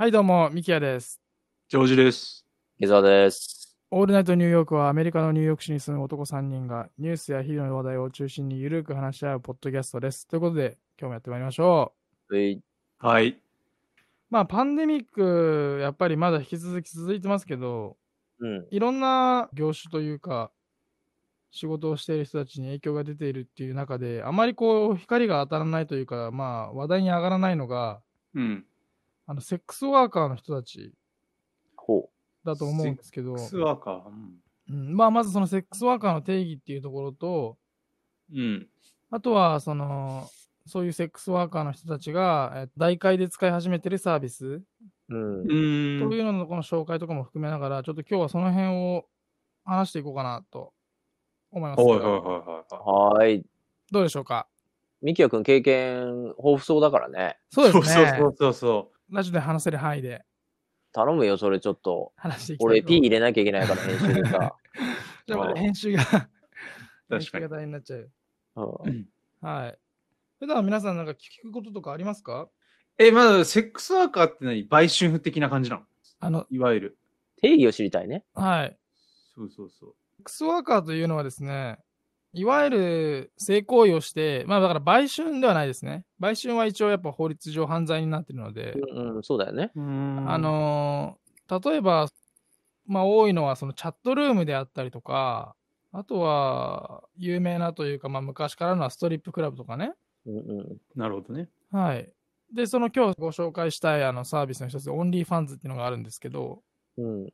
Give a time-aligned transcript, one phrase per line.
[0.00, 1.20] はい、どうも、ミキヤです。
[1.68, 2.46] ジョージです。
[2.78, 3.76] 伊沢です。
[3.90, 10.28] オールナイトニューヨークはアメリカのニューヨーク市に住む男3人がニュースや日々の話題を中心にゆるく話し合うポッドキャストです。
[10.28, 11.94] ということで、今日もやってまいりましょ
[12.30, 12.60] うい
[13.00, 13.30] はい。
[13.30, 13.36] う。
[14.30, 17.96] まあ、パンデミック、やっぱりまだ引き続き続いてますけど、
[18.38, 18.66] うん。
[18.70, 20.52] いろんな業種というか、
[21.50, 28.00] 仕事をしている人たちに影響が出ているっていう中で、あまりこう、光が当たらないというか、まあ、話題に上がらないのが、
[28.36, 28.64] うん。
[29.30, 30.94] あの、セックスワーカーの人たち
[31.76, 32.08] ほ
[32.46, 34.02] だと思うんですけど、クスワーカー？
[34.70, 37.58] うん、まあ、まずそのセックスワーカーの定義っていうところと、
[38.32, 38.66] うん。
[39.10, 40.26] あとは、その、
[40.64, 44.64] そういうセックスワーカーの人たちが、え大会で使い始めてるサービス、う。
[45.10, 45.40] うん。
[45.42, 45.50] うとん。
[46.14, 49.04] いうののこの紹介とかも含めながら、ちょっと今日はその辺を
[49.66, 50.72] 話していこうかなと
[51.50, 52.08] 思いますはいはいが。
[52.08, 52.22] はい
[52.72, 52.82] は
[53.12, 53.46] はーい。
[53.90, 54.48] どうでしょうか？
[55.00, 57.38] ミキヤくん経験豊富そうだからね。
[57.50, 57.72] そうい。
[57.72, 57.94] ですね。
[57.94, 60.24] そうそうそうそラジオで話せる範囲で
[60.92, 62.12] 頼むよ、それちょっと。
[62.16, 64.56] 話していきたいと俺 P 入れなきゃいけないから、編集でさ。
[65.26, 66.02] じゃあまた編集が、
[67.10, 68.10] 編集が大変になっちゃう。
[69.40, 69.78] はい。
[70.40, 72.48] 普段皆さんなんか聞くこととかありますか？
[72.98, 74.64] え、まだセックスワーカーって何？
[74.64, 75.82] 売春婦的な感じなの？
[76.20, 76.98] あの、いわゆる。
[77.40, 78.24] 定義を知りたいね。
[78.34, 78.78] はい。
[79.34, 79.94] そうそうそう。
[80.16, 81.78] セックスワーカーというのはですね、
[82.32, 86.04] いわゆる性行為をして、まあだから売春ではないですね。
[86.18, 89.70] 売春は一応やっぱ法律上犯罪になってるので、うん、うん、そうだよね。
[89.74, 92.08] うんあ、のー例えば、
[92.86, 95.56] まあ多いのはそのチャットルームであったりとか、
[95.92, 99.92] あとは有名なというか、まあ昔からのはストリップクラブとかね。
[100.26, 100.76] うん、うん。
[100.94, 101.48] なるほどね。
[101.72, 102.12] はい。
[102.54, 106.62] で、その今日ご紹介したいあのサービスの一つ、オンリーファンズっていうのがあるんですけど、
[106.98, 107.28] うん。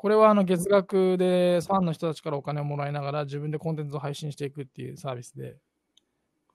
[0.00, 5.58] これはあの月額でファンの人たちからお金をもらいながら自分でコンテンツを配信していくっていうサービスで。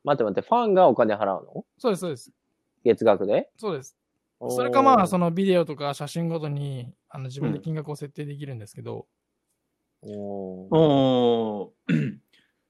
[0.03, 1.65] 待って待って、ファンがお金払うの？
[1.77, 2.31] そうです、そうです。
[2.83, 3.51] 月額で？
[3.55, 3.95] そうです。
[4.49, 9.05] それかまあ、その、のビデオとか写真ごとにあの自分で金額を設定できるんですけど、
[10.01, 10.11] おー
[10.71, 12.17] おー。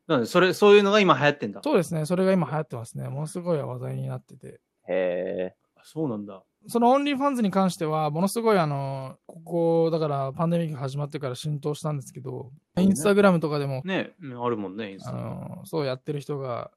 [0.07, 1.61] なんで、それ、そういうのが今流行ってんだ。
[1.63, 3.07] そうですね、それが今流行ってますね。
[3.07, 4.59] ものすごい話題になってて。
[4.89, 6.43] へあそうなんだ。
[6.67, 15.17] そのオンリーファンズに関しては、ものすごいあの、ここ、だからパンデミック始まってから浸透したんですけど、インスタグラムとかでも、ね、うんあるもんね、インスあタ。
[15.17, 16.71] の、そうやってる人が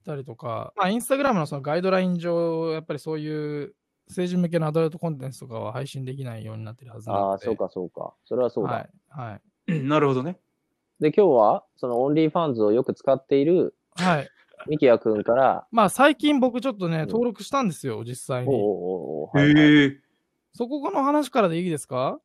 [0.00, 3.74] いたりとか、まあ、インスタグラムのそのガイドライン上、やっぱりそういう
[4.08, 7.12] 成人向けのアダルトコンテンツとかは配信できないようになってるはずー。
[7.12, 7.32] なので。
[7.32, 8.14] ああ、そうか、そうか。
[8.24, 8.72] それはそうだ。
[8.74, 8.90] はい。
[9.08, 9.82] はい。
[9.82, 10.38] なるほどね。
[11.00, 14.28] で、今日は、そのオンリーファンズをよく使っているはい。
[14.68, 18.52] ミキヤくんから、まあ最近僕ちょっとね、うん登録したんですよ、実際に。
[18.52, 20.00] はいはいへえ。
[20.54, 22.18] そこの話からでいいですか？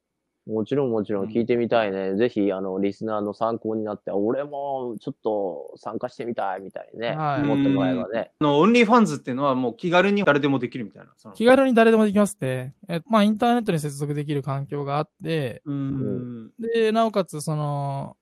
[0.48, 2.16] もちろんもちろん聞いてみたいね。
[2.16, 8.32] ぜひ、あの、リスナーの参考になって、俺もちょっと参加してみたいみたいにね、はい思ってもらえばね。
[8.40, 11.34] あの、オンリーファンズっていうのはもう気軽に誰でもできるみたいな。
[11.34, 12.74] 気軽に誰でもできますね。
[12.88, 16.52] えまあインターネットに接続できる環境があって、うーん。
[16.60, 18.16] で、なおかつその、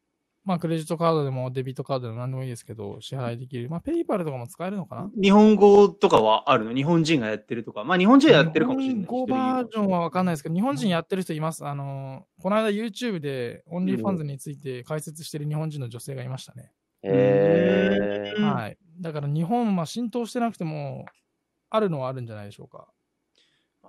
[0.47, 3.69] まあクレジットカードでもデビットカードでも何でもいいですけど、支払いできる。
[3.69, 5.12] まあペイパルとかも使えるのかな？
[5.22, 6.74] 日本語とかはあるの？
[6.74, 7.84] 日本人がやってるとか？
[7.84, 9.03] まあ日本人はやってるかもしれない。
[9.03, 11.66] 日本語バージョンはわかんないですけど、日本人やってる人います。
[11.66, 16.72] あの、この間 YouTube でオンリーファンズについて解説してる日本人の女性がいましたね。
[17.03, 18.78] へうんはい。
[19.02, 21.06] だから日本、まあ浸透してなくても、
[21.69, 22.88] あるのはあるんじゃないでしょうか。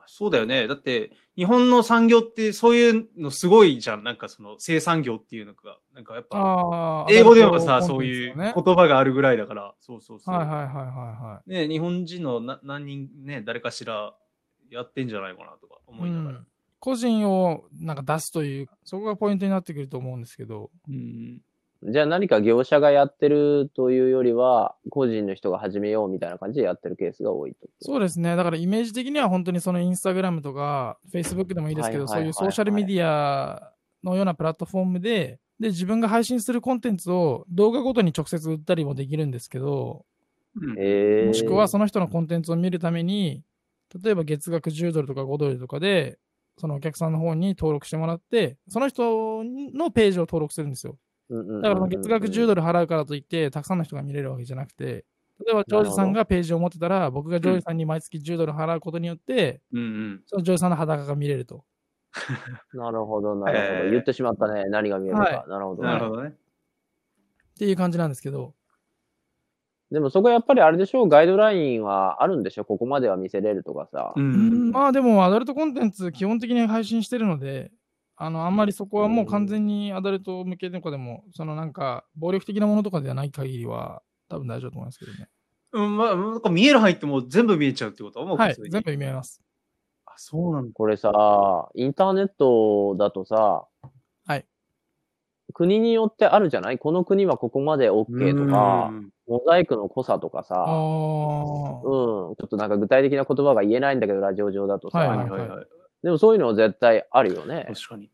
[0.08, 0.66] そうだよね。
[0.66, 4.02] だって、日本の産業ってそういうのすごいじゃん。
[4.02, 7.06] なんかその性産業っていうのが、なんかやっぱ。
[7.10, 10.34] 英語でもさ、そういう言葉があるぐらいだから、そうそうそう。
[10.34, 11.50] はいはいはいはいはい。
[11.50, 14.14] ね、日本人のな何人ね、誰かしら
[14.70, 16.38] やってんじゃないかなとか思いながら。
[16.38, 16.46] うん
[16.80, 21.40] 個人をなんか出すという、そこがポイントになってくると思うんですけど、うん。
[21.84, 27.68] じゃあ何か業者がやってるというよりは、個人の人が始めようみたいな感じでやってるケースが多いと。
[27.80, 28.34] そうですね。
[28.34, 33.72] だからイメージ的には本当にそのインスタグラムとか、フェイスブックでもいいですけど、そういうソーシャルメディア
[34.02, 40.04] のようなプラットフォームで、で、自分が配信するコンテンツを動画ごとに直接売ったりもできるんですけど、
[40.76, 41.24] え。
[41.28, 43.44] もしくはその人のコンテンツを見るために、
[44.02, 46.18] 例えば月額10ドルとか5ドルとかで、
[46.58, 50.98] そのお客さんの方に登録してもらって、その人のページを登録するんですよ。
[51.30, 55.04] だから月額10ドル払うからといって、たくさんの人が見れるわけじゃなくて、
[55.44, 60.22] 例えばジョージさんがページを持ってたら、僕がジョージさんに毎月10ドル払うことによって、うんうん。
[60.26, 61.64] そのジョージさんの裸が見れると。
[62.72, 63.82] なるほど、なるほど。
[63.84, 64.64] えー言ってしまったね。
[64.66, 65.22] 何が見えるか。
[65.22, 66.30] はなるほど、なるほどね。
[66.30, 66.32] っ
[67.58, 68.54] ていう感じなんですけど、
[69.90, 74.12] でもそこやっぱりあれでしょう、ガイドラインはあるんでしょここまでは見せれるとかさ。
[74.16, 74.70] ううんん。
[74.70, 77.70] まあでもアダルトコンテンツ基本的に配信してるので、
[78.20, 85.28] あの、あんまりそこはもう完全にアダルト向けとかでも、そのなんか、暴力的なものとかではない限りは、多分大丈夫と思いますけどね。
[85.72, 88.24] うん、まあ、なんか見える範囲ってもう全部見えちゃうってこと？
[88.26, 89.40] もうはい全部見えます。
[90.06, 90.72] あそうなんだ。
[90.74, 93.66] これさ、インターネットだとさ、
[94.26, 94.44] はい。
[95.54, 96.78] 国によってあるじゃない？
[96.78, 100.62] この国はここまで OK とかう、んモザイクの濃さとかあさ、あ。
[100.66, 105.66] うん、ちょっとなんか具体的な言葉が言えないんだけど、ラジオ上だとさ、はいはいはいはい。
[106.02, 107.66] でもそういうの絶対あるよね。
[107.68, 108.10] 確かに。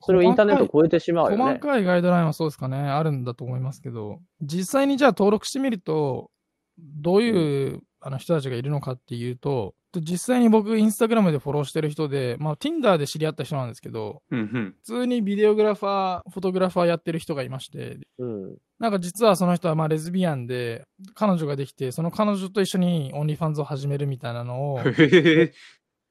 [0.00, 1.58] それをインターネットを超えてしまうよ細ね。
[1.58, 6.30] かいガイドラインはそうですかね、あるんだと思いますけど、実際にじゃあ登録してみると、
[6.78, 14.74] どういう、あの人たちがいるのかっていうと、実際に僕、インスタグラムでフォローしてる人で、まあ、Tinder で知り合った人なんですけど、うんうん。
[14.76, 18.56] 普通にビデオグラファー、フォトグラファーやってる人がいまして、うん。
[18.78, 24.80] なんか実はその人はまあレズビアンで、彼女ができて、その彼女と一緒にオンリーファンズを始めるみたいなのを、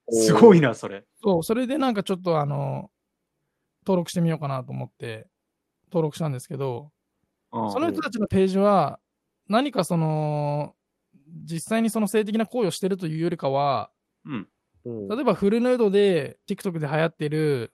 [0.09, 1.06] すごいな、それ。
[1.21, 2.89] そう、それでなんかちょっとあの、
[3.86, 5.27] 登録してみようかなと思って、
[5.92, 6.92] 登録したんですけど、
[7.51, 9.00] うんその人たちのページは、
[9.48, 10.75] 何かその、
[11.45, 13.89] 実際にその性的な行為をしてるというよりかは、
[14.25, 14.48] うん。
[14.86, 15.07] うん。
[15.07, 17.74] 例えばフルヌードで TikTok で流行ってる、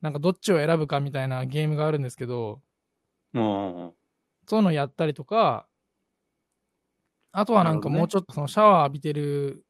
[0.00, 2.62] なんかどっちを選ぶかみたいなゲームがあるんですけど、
[3.32, 3.94] も
[4.46, 5.66] そういうのやったりとか、
[7.32, 9.64] あとはなんかもうちょっとそのシャワー浴びてる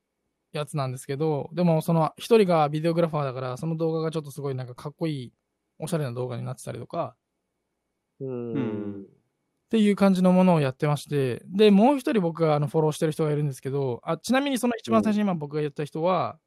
[0.58, 5.32] やつなんですけど、でもその一人がビデオグラファーだから、その動画がちょっとすごいなんかかっこいい、
[5.78, 7.16] おしゃれな動画になってたりとか、
[8.20, 8.52] うん。
[8.52, 9.06] うん
[9.64, 16.38] っていう感じのものをやってまして、で、もう一人僕があのフォローしてる人がいるんですけど、あちなみにその一番最初に今僕が言った人は、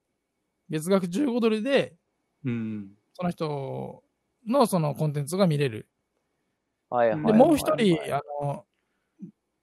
[0.69, 1.97] 月額15ドルで、
[2.45, 2.91] う、うん。
[3.13, 4.03] その人
[4.47, 5.89] のそのコンテンツが見れる。
[6.89, 7.25] はいはい。
[7.25, 8.65] で、もう一人はい、あの、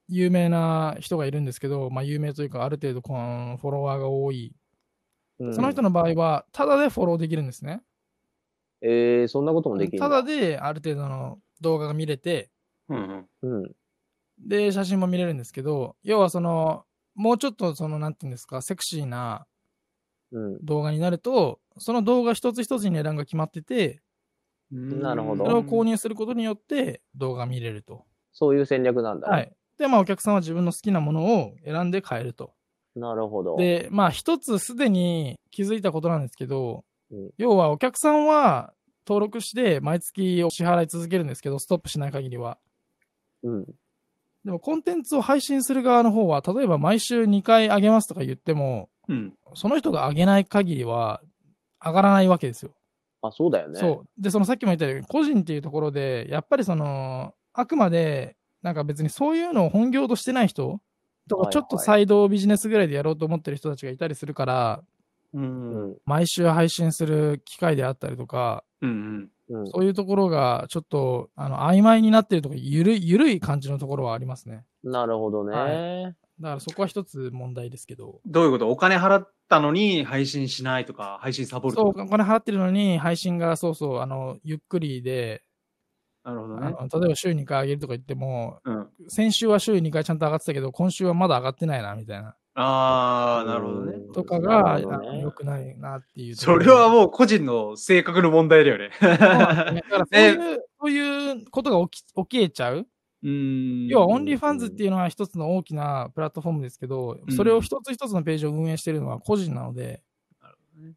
[0.08, 4.52] 有名な人がいるんですけど、まあ有名というかある程度このフォロワーが多い。
[5.40, 7.82] うんその人の場合は、ただでフォローできるんですね。
[8.80, 12.50] えー、そんなこともできるんただである程度の動画が見れて、
[12.88, 13.62] うんうん。
[13.62, 13.72] うん。
[14.38, 16.84] で、写真も見れるんですけど、要はその、
[17.14, 19.46] もうちょっとその、なんていうんですか、セクシーな
[20.30, 20.58] うん。
[20.64, 24.02] 動画になると、その動画一つ一つに値段が決まってて、
[24.70, 28.04] なるほどそれを購入することによって動画が見れると。
[28.32, 29.32] そういう戦略なんだね。
[29.32, 29.52] はい。
[29.78, 32.52] で、まあお客さんは自分の好きなものを選んで買えると。
[32.94, 33.56] なるほど。
[33.56, 38.72] で、まあ一つすでに気づいたことなんですけど、うん要はお客さんは
[39.06, 42.58] 登録して毎月お支払い続けるんですけど、ストップしない限りは。
[43.42, 43.66] うん。
[44.44, 49.34] でもコンテンツを配信する側の方は、例えば毎週2回上げますとか言っても、うん。
[49.54, 51.20] その人が上げない限りは
[51.84, 52.72] 上がらないわけですよ。
[53.22, 53.78] あ、そうだよね。
[53.78, 54.22] そう。
[54.22, 60.80] で、そのさっきも言ったように、個人っていうところで、やっぱりその、あくまで、なんか別にそういうのを本業としてない人
[61.28, 64.82] とか、はいはいちょっとサイドビジネスぐらいでやろうと思ってる人たちがいたりするから、
[65.34, 65.38] う。
[65.38, 65.96] うんん。
[66.06, 69.28] 毎週配信する機会であったりとか、うん。
[69.50, 69.66] うん。
[69.68, 74.64] そういうところがちょっと、あの、曖昧になってるとか、ゆるい、ゆるい感じのところはありますね。
[74.82, 75.54] なるほどね。
[75.54, 78.20] はだからそこは一つ問題ですけど。
[78.26, 78.70] どういうこと？
[78.70, 82.04] お金払ったのに配信しないとか、配信サボるそう、とか。
[82.04, 85.42] お金払ってるのに、配信がそうそう、あの、ゆっくりで、
[86.24, 86.70] なるほどあね。
[86.70, 88.88] の例えば週2回上げるとか言っても、うん。
[89.08, 92.34] 先週は週2回ちゃんと上がってたけど、今週はまだ上がってないな、みたいな。
[92.54, 93.96] ああ、なるほどね。
[93.96, 96.36] うんとかが、よくないなっていう。
[96.36, 98.90] それはもう個人の性格の問題だよね。
[98.90, 102.86] ねだからそういう、 そういうことが起き、起きえちゃう
[103.24, 103.86] うん。
[103.88, 110.02] 要は、オンリーファンズっていうのは一つの大きなプラットフォームですけど、うんそれを一つ一つのページを運営しているのは個人なので、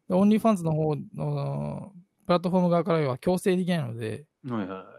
[0.08, 1.92] オンリーファンズの方の
[2.26, 4.97] プラットフォーム側からは強制できないので、はいはいはい。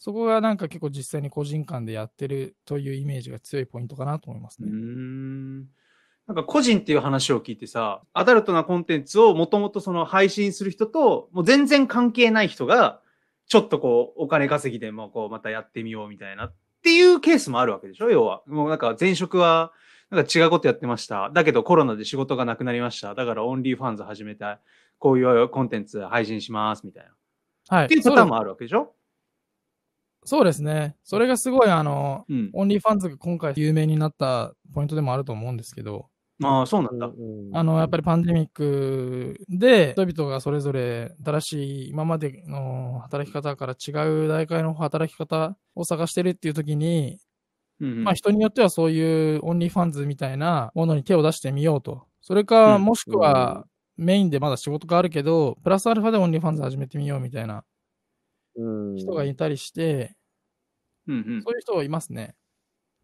[0.00, 4.68] そこがなんか結構実際に個人間でやってるというイメージが強いポイントかなと思いますね。
[4.70, 5.60] ん。
[6.26, 13.02] なんか個人っていう話を聞いてさ、アダルトなコンテンツをもともとその配信する人と、もう全然関係ない人が、
[13.46, 18.10] ちょっとこう、お金稼ぎでもこう、またやってみようみたいなっていうケースもあるわけでしょ？
[18.10, 18.42] 要は。
[18.46, 19.72] もうなんか前職は、
[20.08, 21.30] なんか違うことやってました。
[21.30, 23.14] だけどコロナで仕事がなくなりました。
[23.14, 24.60] だからオンリーファンズ始めた。
[24.98, 27.10] こういうコンテンツ配信しますみたいな。
[27.76, 27.84] はい。
[27.86, 28.94] っていうパターンもあるわけでしょ？
[30.24, 30.96] そうですね。
[31.02, 32.50] それがすごいあの、うん。
[32.52, 36.08] オンリーファンズが今回有名になったポイントでもあると思うんですけど、
[36.42, 37.06] ああ、そうなんだ。
[37.06, 43.90] うんあの、やっぱりパンデミックで、人々がそれぞれ新しい今までの働き方から違
[44.24, 47.18] う大会の働き方を探してるっていう時に、
[47.80, 52.06] うんうんまあ人によってはそういうオンリーファンズみたいなものに手を出してみようと。
[52.20, 53.64] それか、うんもしくは
[53.96, 57.62] メインでまだ仕事があるけど、プラスアルファでオンリーファンズ始めてみようみたいなうん。
[58.54, 60.16] 人がいたりして、
[61.06, 62.34] うんそういう人いますね。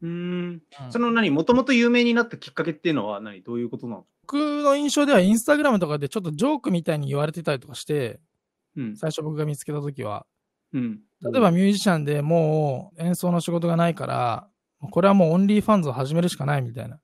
[0.03, 0.63] うん。
[0.91, 3.43] その何もともと有名になったきっかけっていうのは何？
[3.43, 4.07] どういうことなの？
[4.23, 8.21] 僕の印象ではインスタグラムとかでちょっとジョークみたいに言われてたりとかして、
[8.77, 8.97] うん。
[8.97, 10.27] 最初僕が見つけた時は。
[10.73, 11.01] うん。
[11.23, 14.49] 例えばミュージシャンでもう演奏の仕事がないから、
[14.91, 17.01] これはもうオンリーファンズを始めるしかないみたいな。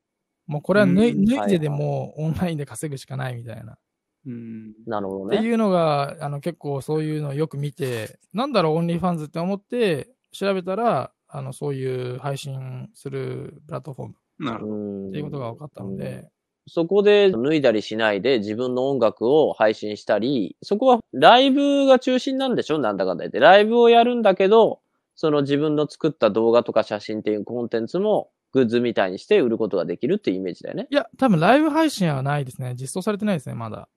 [0.46, 3.78] もうこれは脱いででもオンラインで稼ぐしかないみたいな。
[4.26, 4.72] うん。
[4.86, 5.38] なるほどね。
[5.38, 14.64] っていうのが、あの、結構そういうのをよく見て、なんだろう、オンリーファンズって思って調べたら、あの、そういう配信するプラットフォームなる
[15.08, 16.28] っていうことが分かったので、
[16.68, 22.78] そこで脱いだりしないで自分の音楽を配信したり、そこはライブが中心なんでしょ？
[22.78, 23.40] なんだかんだ言って。
[23.40, 24.80] ライブをやるんだけど、
[25.16, 30.86] その自分の作った動画とか写真っていうコンテンツもグッズみたいにして売ることができるっていうイメージだよね。
[30.88, 32.74] いや、多分ライブ配信はないですね。
[32.76, 33.88] 実装されてないですね、まだ。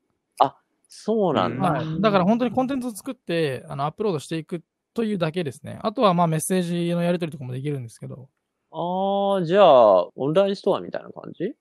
[0.87, 1.71] そうなんだ。
[1.71, 2.01] はい。
[2.01, 4.63] だから本当にコンテンツを作って、あの、アップロードしていく
[4.93, 5.79] というだけですね。
[5.83, 8.29] あとは、まあ、メッセージのやり取りとかもできるんですけど。
[8.71, 11.43] ああ、じゃあ、オンラインストアみたいな感じ？
[11.45, 11.55] う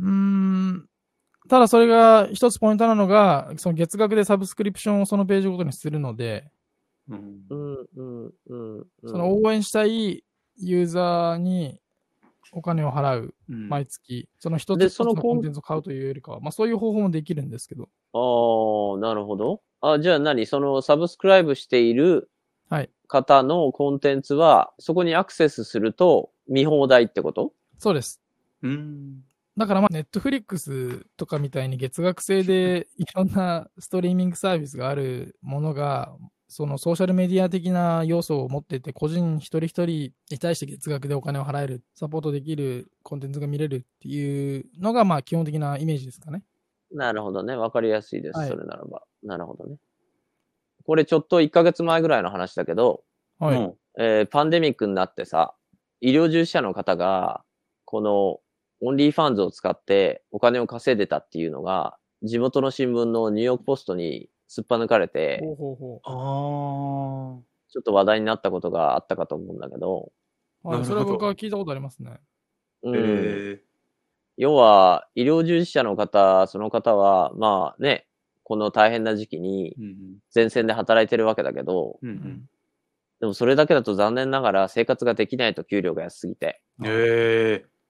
[0.00, 0.88] ーん。
[1.48, 6.50] ただそれが一つポイントなのが、その月額でサブスクリプションをそのページごとにするので、
[7.08, 7.54] うんう。
[7.54, 8.78] ん、うん、うん。
[8.78, 10.24] うんその応援したい
[10.58, 11.80] ユーザーに
[12.52, 14.28] お金を払う、うん毎月。
[14.38, 17.88] その一つ一つでそののコンテンツを買うというよりかは、まあそういう方法もできるんですけど。
[18.12, 19.60] ああ、なるほど。
[19.80, 20.46] あ、じゃあ何？
[20.46, 22.30] そのサブスクライブしている
[22.68, 27.52] はい方のコンテンツは、そこにアクセスすると見放題ってこと？
[27.78, 28.20] そうです。
[28.62, 29.22] うん。
[29.56, 36.12] だからまあ、ネットフリックスとかみたいに月額制でいろんなストリーミングサービスがあるものが、
[36.48, 39.86] そのソーシャルメディア的な要素を持ってて、個人一人一人
[40.30, 46.44] に対して月額でお金を払える、サポートできるコンテンツが見れるっていうのが、まあ基本的なイメージですかね。
[46.92, 47.56] なるほどね。
[47.56, 48.38] わかりやすいです。
[48.38, 49.02] はいそれならば。
[49.22, 49.76] なるほどね。
[50.84, 53.02] これちょっと1ヶ月前ぐらいの話だけど、
[53.38, 53.58] はい。
[53.58, 55.54] うんえーパンデミックになってさ、
[56.00, 57.42] 医療従事者の方が、
[57.84, 58.40] この
[58.80, 67.42] オンリーファンズを使ってお金を稼いでたっていうのが、地元の新聞のニューヨークポストにすっぱ抜かれて、ほうほうほああ。
[67.68, 70.12] ちょっと話題になったことがあったかと思うんだけど、
[70.64, 70.68] う。
[70.68, 70.78] はい。
[70.80, 72.20] なるほどそれは僕は聞いたことありますね。
[72.82, 73.60] うんえ
[74.36, 78.06] 要は、医療従事者の方、その方は、まあね、
[78.42, 79.74] この大変な時期に
[80.34, 82.48] 前線で働いてるわけだけど、うんううんん。
[83.20, 86.62] でもそれだけだと残念ながら生活ができないと給料が安すぎて。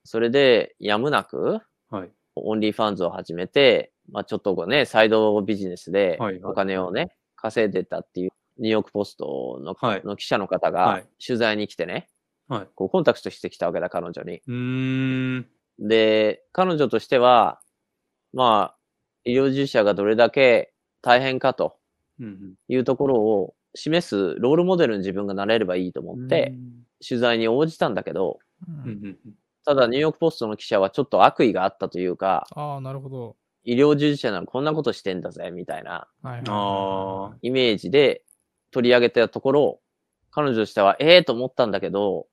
[0.04, 1.60] それで、やむなく、
[1.90, 2.10] はい。
[2.36, 12.08] OnlyFans を始めて、まあちょっとこうね、サイドビジネスでお金をね、稼いでたっていう、 New York Post の,、はいの記者の方がはい取材に来てね、
[12.48, 12.68] はい。
[12.74, 14.40] こうコンタクトしてきたわけだ、彼女に。
[14.46, 15.46] うーん。
[15.78, 17.60] で、彼女としては、
[18.32, 18.78] まあ、
[19.24, 20.72] 医療従事者がどれだけ
[21.02, 21.76] 大変かと
[22.20, 26.08] うんいうところを示すロールモデルに自分がなれればいいとうん。
[26.08, 26.54] 思って、
[27.06, 28.38] 取材に応じたんだけど、
[29.64, 33.36] ただニューヨークポストの記者はちょっと悪意があったというか、ああ、なるほど。
[33.66, 36.06] 医療従事者ならこんなことしてんだぜ、みたいな。
[37.42, 38.22] イメージで
[38.70, 39.80] 取り上げてたところ、
[40.30, 42.28] 彼女としては、ええと思ったんだけど、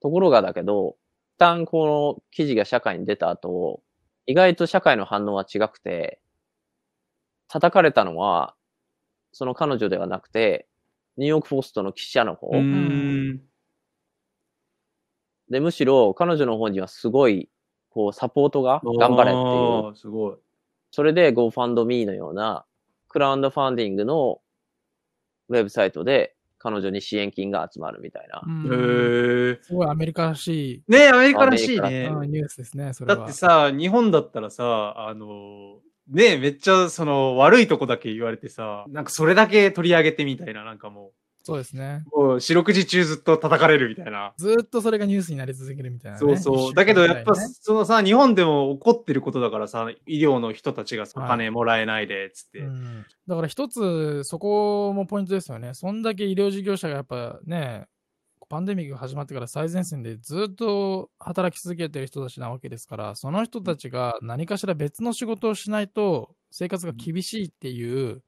[0.00, 0.96] ところがだけど、
[1.36, 1.86] 一旦こ
[2.18, 3.82] の記事が社会に出た後、
[4.26, 6.20] 意外と社会の反応は違くて、
[7.48, 8.54] 叩かれたのは、
[9.32, 10.68] その彼女ではなくて、
[11.16, 12.50] ニューヨークポストの記者の方。
[15.48, 17.48] で、むしろ彼女の方にはすごい、
[17.88, 19.96] こう、サポートが頑張れっていう。
[19.96, 20.36] すごい。
[20.94, 22.64] それで GoFundMe のような
[23.08, 24.40] クラウドファンディングの
[25.48, 28.40] ウェブサイトで彼女に支援金が集まるみたいな。
[28.46, 29.58] うんへえ。
[29.60, 32.12] すごいアメリカらしい、ねえ、アメリカらしいね。
[32.12, 33.16] うんニュースですね、それは。
[33.16, 41.10] だってさ、日本だったらさ、あの、ねえ、めっちゃその悪いとこだけ言われてさ、なんかそれだけ取り上げてみたいな、なんかも
[41.44, 42.02] そうですね。
[42.10, 44.32] う、もう四六時中ずっと叩かれるみたいな。
[44.38, 46.18] ずーっとそれがニュースになり続けるみたいな、ね。
[46.18, 46.74] そうそう。
[46.74, 52.60] だけどやっぱ、そのさ、日本でも起こってることだからさ、医療の人たちがお金もらえないで、つって。
[52.60, 55.74] うん、だから一つ、そこもポイントですよね。
[55.74, 57.88] そんだけ医療事業者がやっぱね、
[58.48, 68.22] パンデミックが始まってから最前線でずっと働き続けてる人たちなわけですから、その人たちが何かしら別の仕事をしないと生活が厳しいっていう、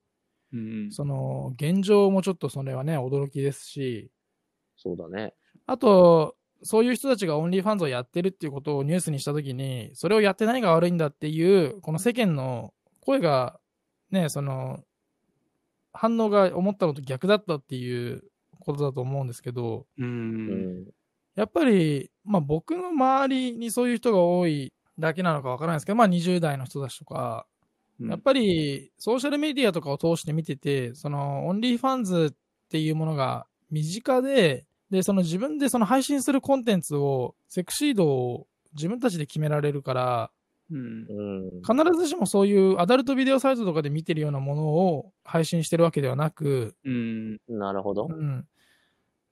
[0.53, 0.91] うん。
[0.91, 4.11] その現状もちょっとそれはね、驚きですし、
[4.77, 5.35] そうだね。
[5.67, 13.59] あと、そういう人たちが OnlyFans をやってるっていうことをニュースにしたときに、それをやって何が悪いんだっていう、この世間の声が、
[14.11, 14.81] ね、その、
[15.93, 18.23] 反応が思ったのと逆だったっていう
[18.61, 20.05] ことだと思うんですけど、う。
[20.05, 20.87] うんん。
[21.35, 27.47] やっぱり、まあ僕の周りにそういう人が多いだけなのかわからないですけど、まあ20代の人たちとか、
[28.01, 40.31] やっぱりソーシャルメディアとかを通して見てて、その OnlyFans っていうものが身近で、で、その自分でその配信するコンテンツを、セクシー度を自分たちで決められるから、
[40.71, 41.07] うん。
[41.09, 41.63] うん。
[41.63, 47.39] 必ずしもそういうアダルトビデオサイトとかで見てるようなものを配信してるわけではなく、うん。
[47.49, 48.13] なるほどう。
[48.13, 48.47] ん。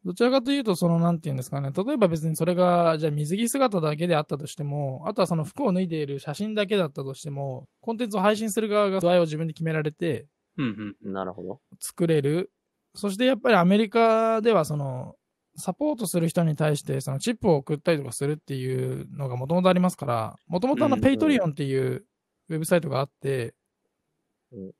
[0.04, 1.70] どちらかというと、その、なんていうんですかね。
[1.74, 10.26] 例えば別にそれが、じゃあ水着姿だけであったとしても、あとはその服を脱いでいる写真だけだったとしても、コンテンツを配信する側が度合いを自分で決められて、
[10.58, 11.12] うんうん。
[11.12, 11.60] なるほど。
[11.80, 12.50] 作れる。
[12.94, 15.14] そしてやっぱりアメリカではその、
[15.56, 22.04] サポートする人に対してそのチップを送ったりとかするっていうのがもともとありますから、もともとあのうん Patreon っていう
[22.48, 23.54] ウェブサイトがあってうん、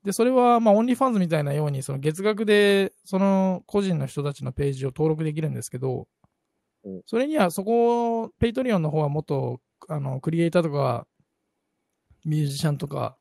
[0.03, 6.07] で、それはまあ OnlyFans みたいなようにその月額でその個人の人たちのページを登録できるんですけど
[6.85, 11.07] うん、それにはそこ、 Patreon の方はもっとあのクリエイターとか
[12.23, 13.17] ミュージシャンとか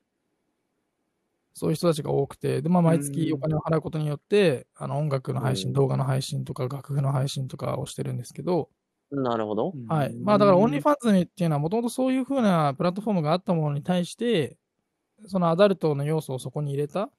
[1.54, 5.72] そういう人たちが多くて、で、まあ、毎月お金を払うことによって、あの、音楽の配信、うん。
[5.72, 8.70] 動画の配信とか、楽譜の配信とかをしてるんですけど、
[9.12, 9.72] なるほど。
[9.86, 10.16] はい。
[10.16, 14.56] まあ、だから、 Only Fans っていうのは、もともとそういう風なプラットフォームがあったものに対して、
[15.26, 17.10] そのアダルトの要素をそこに入れた。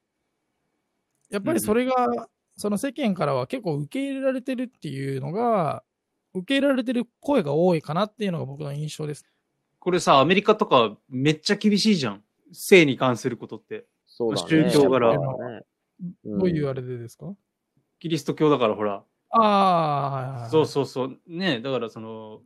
[1.29, 1.93] やっぱりそれが、
[2.57, 5.83] その世間からは結構受け入れられてるっていうのが、
[6.33, 9.25] 受け入れられてる声が多いかなっていうのが僕の印象です。
[9.79, 12.24] これさ、アメリカとかめっちゃ厳しいじゃん。
[12.51, 13.85] 性に関することって。
[14.05, 14.69] そうだね。
[14.71, 17.33] 宗教柄どういうあれでですか、
[18.00, 19.03] キリスト教だからほら。
[19.29, 20.50] ああ、はいはいはい。
[20.50, 21.19] そうそうそう。
[21.27, 22.41] ねだからその、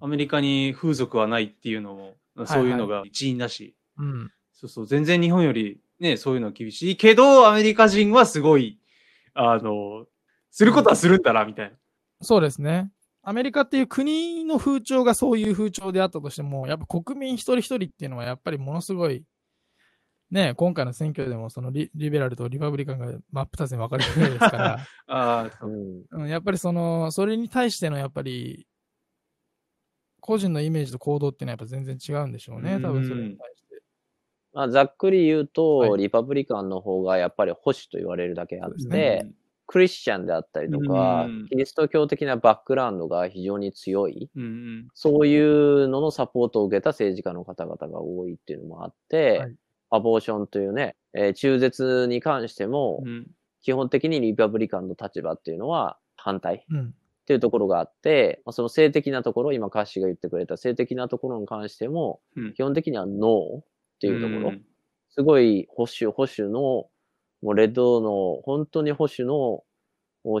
[0.00, 2.14] アメリカに風俗はないっていうのも、
[2.46, 3.74] そういうのが一因だし。
[3.96, 4.32] うん。
[4.58, 4.86] そうそう。
[4.86, 8.80] 全然日本よりね、そういうのは厳しいけど、アメリカ人はすごい、
[9.34, 10.06] あの、
[10.50, 11.76] することはするんだな、みたいな。
[12.22, 12.90] そうですね。
[13.22, 19.22] アメリカっていう国の風潮がそういう風潮であったとしても、やっぱ国民一人一人っていうのはやっぱりものすごい、
[20.32, 26.22] ね、今回の選挙でもそのリリベラルとリパブリカンが真っ二つに分かれてるですから、 ああ、そううん。
[26.22, 28.66] うん、やっぱりその、それに対してのやっぱり、
[30.20, 33.67] 個人のイメージと行動っていうのはやっぱ全然違うんでしょうね、多分それに対して。
[34.52, 36.02] まあ、ざっくり言うと、はい。
[36.02, 39.26] リパブリカンの方がやっぱり保守と言われるだけあって、です
[39.68, 44.88] クリスチャンであったりとかうん、キリスト教的なバックグラウンドが非常に強い、うんうん。
[44.94, 49.54] そういうののサポートを受けた政治家の方々が多いっていうのもあって、はい。
[49.90, 53.26] アボーションというね、えー中絶に関しても、うん。
[53.60, 56.86] 基本的にリパブリカンの立場っていうのは反対うん。
[56.86, 56.90] っ
[57.28, 62.54] ていうところがあって、まあ、その性的なところ、今カッシーが言ってくれた性的なところに関しても、うん。
[62.54, 63.60] 基本的にはノー
[63.98, 64.52] っていうところ。
[64.52, 64.62] ん
[65.10, 66.88] すごい保守、保守の、
[67.42, 69.64] もうレッドの、本当に保守の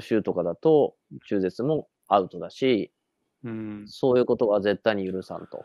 [0.00, 0.94] 州とかだと、
[1.28, 2.92] 中絶もアウトだし、
[3.44, 3.84] うん。
[3.88, 5.64] そういうことは絶対に許さんと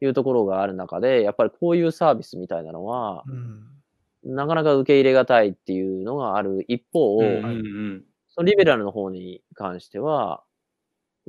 [0.00, 3.32] いうところがある中で、やっぱりこういうサービスみたいなのは、う
[4.30, 4.34] ん。
[4.34, 7.28] なかなか受け入れがたいっていうのがある一方、うんう
[7.98, 10.44] んそのリベラルの方に関しては、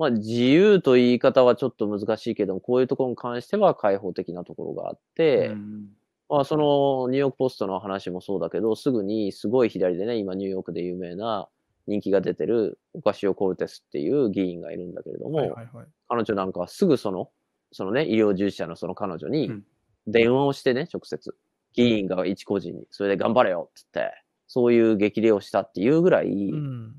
[0.02, 5.90] まあ自由と言い方はちょっと難しいけども、こういうところに関しては開放的なところがあって、うん
[6.28, 11.50] まあそのニューヨークポストの話もそうだけど、すぐにすごい左でね、今ニューヨークで有名な
[11.88, 15.86] 人気が出てるオカシオ・コルテスっていう議員がいるんだけれども、はいはいはい。
[16.08, 17.30] 彼女なんかはすぐその、
[17.72, 19.64] そのね、医療従事者のその彼女にうん
[20.08, 21.36] 電話をしてね、直接。
[21.74, 26.96] 議員が一個人に、それで頑張れよって言って、そういう激励をしたっていうぐらい、うん。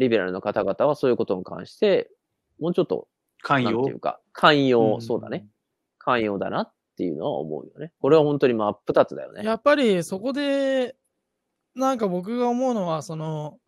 [0.00, 2.10] リベラルの方々はそういうことに関して、
[2.60, 3.08] もうちょっと、
[3.42, 5.46] 関与なんていうか、寛容、うんそうだね。
[5.98, 7.92] 寛容だなっていうのは思うよね。
[8.00, 9.44] これは本当に真っ二つだよね。
[9.44, 10.96] やっぱりそこで、
[11.74, 13.58] なんか僕が思うのは、その、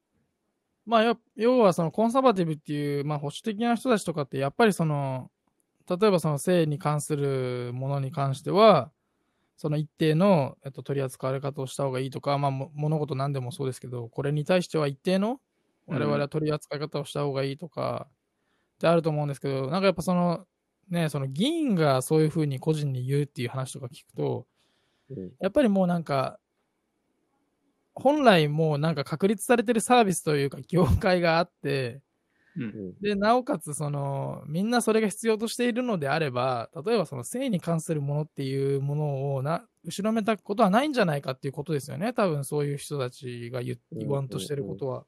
[0.84, 5.30] まあ、よ要はそのコンサバティブっていう、まあ保守的な人たちとかって、やっぱりその、
[5.88, 8.90] 例えばその性に関するものに関しては、
[9.56, 15.40] その一定の、えっと、取り扱われ方をした方がいいとか、まあ、も物事何でもそうですけど、これに対しては一定の
[15.86, 18.08] 我々は取り扱い方をした方がいいとか、
[18.82, 20.44] ってあると思うんですけど、なんかやっぱその、
[20.90, 24.46] ね、その議員がそういうふうに個人に言うっていう話とか聞くと、
[25.10, 26.38] うんやっぱりもうなんか、
[27.94, 32.00] 本来もうなんか確立されてるサービスというか業界があって、
[33.02, 42.14] で、なおかつその、みんなそれが必要としているのであれば、例えばその性に関するものっていうものをな、後ろめたことはないんじゃないかっていうことですよね。
[42.14, 45.04] 多分そういう人たちが言わんとしてることは。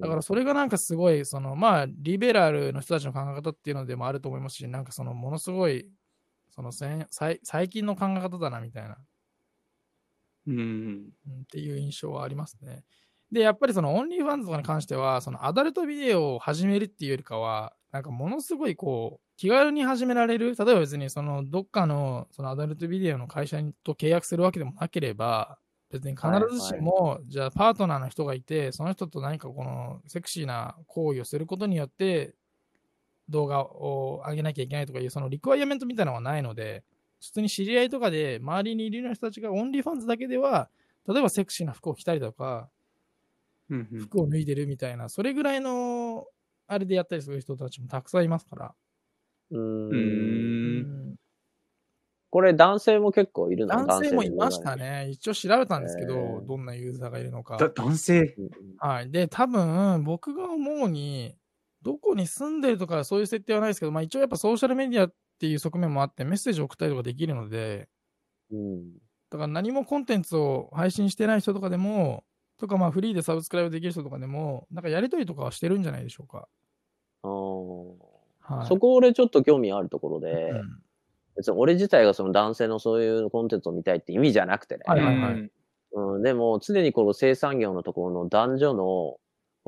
[0.00, 5.90] だからそれがなんかすごい、その、まあ、リベラルの人たちの考え方っていうのでもあると思いますし、なんかその、ものすごい、
[6.50, 8.98] そのせん、最最近の考え方だなみたいな。
[10.46, 12.84] うんうんっていう印象はありますね。
[13.32, 20.54] で、やっぱりその OnlyFans とかに関しては、そのアダルトビデオを始めるっていうよりかは、なんかものすごいこう、気軽に始められる。
[20.56, 25.58] 例えば別にそのどっかのそのアダルトビデオの会社と契約するわけでもなければ、
[25.90, 32.34] 別に必ずしも、じゃあパートナーの人がいて、その人と何かこのセクシーな行為をすることによって、
[33.28, 36.84] 動画を上げなきゃいけないとかいう、その requirement みたいなのはないので、
[37.20, 40.70] 普通に知り合いとかで周りにいるような人たちが OnlyFans だけでは、
[41.08, 42.70] 例えばセクシーな服を着たりとか、
[43.96, 46.26] 服を脱いでるみたいな、それぐらいの
[46.66, 48.74] あれでやったりする人たちもたくさんいますから。
[49.50, 49.96] う。
[49.96, 50.80] うん
[51.12, 51.16] ん。
[52.36, 54.58] これ男性も結構いるの男性もいまし。
[54.58, 55.08] のたね。
[55.08, 57.56] 一応調べたんですけど、どんなユーザーがいるのか。
[57.56, 58.34] だ男性？
[58.36, 59.10] うんはい。
[59.10, 61.34] で、多分、僕が思うに、
[61.80, 67.88] どこに住んでるとかそういう設定はないですけど、まあ一応やっぱソーシャルメディアっていう側面もあってメッセージを送ったりとかできるので、
[68.52, 68.92] うん。
[69.30, 72.24] だから何もコンテンツを配信してない人とかでも、
[72.58, 76.48] とかまあフリーでサブスクライブできる人とかでも、なんかやりとりとかはしてるんじゃないでしょうか。
[77.22, 78.66] あーはい。
[78.68, 80.82] そこ俺ちょっと興味あるところで、うん
[81.36, 84.84] 別に俺自体がその男性のそういうコンテンツを見たいって意味じゃなくてね。
[84.86, 85.32] はいはいはい
[85.92, 89.20] うんうん、でも常にこの生産業のところの男女のこ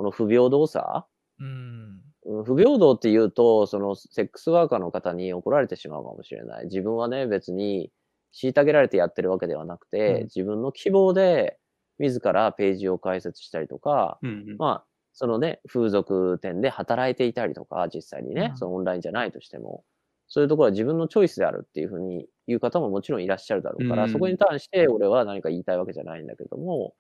[0.05, 1.07] の不平等さ、
[1.41, 1.47] うん。
[1.47, 6.65] うん不平等って言うと、そのセックスワーカーの方に怒られてしまうかもしれない。
[6.65, 7.91] 自分はね、別に
[8.35, 11.59] 虐げられてやってるわけではなくて、うん自分の希望で
[11.99, 19.85] 自らページを開設したりとか、うんうんまあ、そのね、風俗店で働いていたりとか、実際にね、うんそのオンラインじゃないとしても、
[20.29, 26.95] そういうところは自分のチョイスであるっていうふうに言う方ももちろんいらっしゃるだろうから、うんそこに対して俺は何か言いたいわけじゃないんだけども、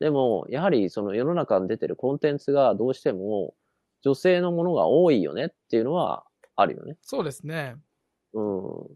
[0.00, 3.54] でも、やはりその世の中に出てるコンテンツがどうしても
[4.02, 6.24] 女性のものが多いよねっていうのは
[6.56, 6.96] あるよね。
[7.02, 7.76] そうですね。
[8.34, 8.86] うん。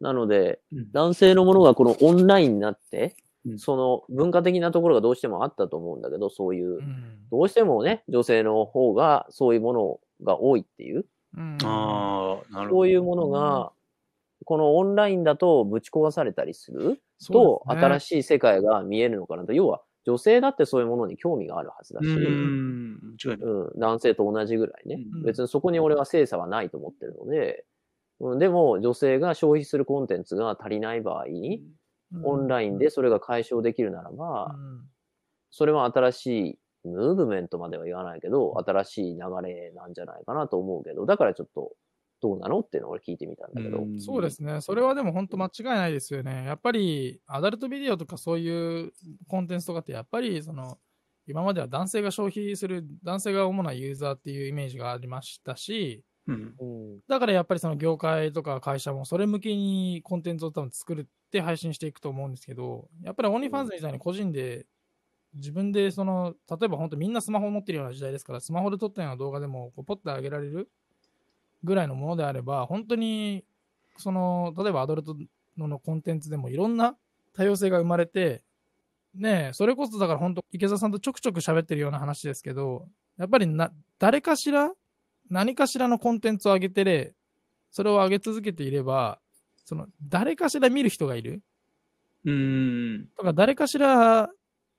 [0.00, 7.18] なので、うん男性のものがこのオンラインになって、うんその文化的なところがどうしてもあったと思うんだけど、そういうう、ん。
[7.30, 11.06] どうしてもね、女性の方がそういうものが多いっていう、
[11.38, 11.58] うん。
[11.64, 12.80] ああ、なるほど。
[12.80, 13.72] そういうものが、
[14.44, 17.00] このオンラインだとぶち壊されたりする？
[17.18, 19.52] そと、新しい世界が見えるのかなと。
[19.52, 22.98] 要は、女性だってそういうものに興味があるはずだし、ううん。
[23.78, 25.04] 男性と同じぐらいね。
[25.14, 27.66] うん別にそこに俺は精査はないと思ってるので、
[28.20, 31.26] うん、でも女性が消費するコンテンツが足りない場合、
[32.24, 34.80] オンラインでそれが解消できるならば、うん。
[35.50, 41.72] それは新しいムーブメントまでは言わないけど、新しい流れなんじゃないかなと思うけど、だからちょっと、
[42.20, 43.78] どうなのっていうのを俺聞いてみたんだけど。
[43.78, 44.60] うんそうですね。
[44.60, 46.46] それはでも本当間違いないですよね。
[46.46, 48.92] やっぱりアダルトビデオとかそういう
[49.28, 50.78] コンテンツとかってやっぱりその
[51.28, 56.54] 今までは男性が消費する男性が主なユーザーっていうイメージがありましたし、うん。
[56.58, 56.64] う
[56.96, 57.00] ん。
[57.06, 64.66] だからやっぱりその業界とか会社もそれ向けにコンテンツを多分作るって配信していくと思うんですけど、やっぱり OnlyFans みたいに個人で
[65.34, 70.70] 自分でその、例えば本当みんなスマホを持ってるような時代ですから、スマホで撮ったような動画でもこうポッと上げられる
[71.64, 73.44] ぐらいのものであれば、本当に
[73.98, 75.16] その、例えばアダルト
[75.56, 76.96] のコンテンツでもいろんな
[77.34, 78.42] 多様性が生まれて、
[79.14, 82.86] ねえ、それこそだから本当、池澤さんとちょくちょく喋ってるような話ですけど、
[83.18, 84.72] やっぱりな、誰かしら、
[85.28, 87.14] 何かしらのコンテンツを上げてれ、
[87.70, 89.18] それを上げ続けていれば、
[89.64, 91.42] その、誰かしら見る人がいる。
[92.24, 93.08] うん。
[93.16, 94.30] とか、誰かしら、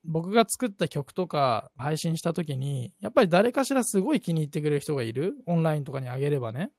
[0.04, 5.36] 僕が作った曲とか配信した時に、やっぱり誰かしらすごい気に入ってくれる人がいる。
[5.46, 6.70] オンラインとかに上げればね。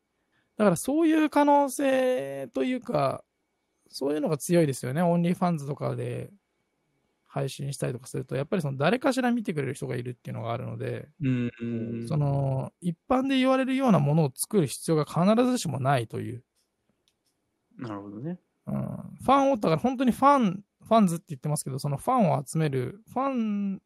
[0.58, 3.24] だからそういう可能性というか、
[3.90, 5.02] そういうのが強いですよね。
[5.02, 6.32] OnlyFans とかで
[7.28, 12.06] 配信したりとかすると、やっぱりその誰かしら見てくれる人がいるっていうのがあるので、うん。
[12.08, 16.44] その、一般で言われるようなものを作る必要が必ずしもないという。
[17.78, 18.40] なるほどね。
[18.68, 23.82] うん、ファンを、だから本当にファン、ファンズって言ってますけど、そのファンを集める、ファン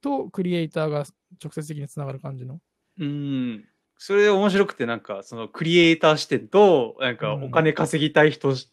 [0.00, 1.04] とクリエイターが
[1.42, 2.60] 直接的につながる感じの。
[3.00, 3.64] うん。
[3.98, 8.70] それで面白くて、なんか、そのクリエイター視点と、なんか、うんお金稼ぎたい人し、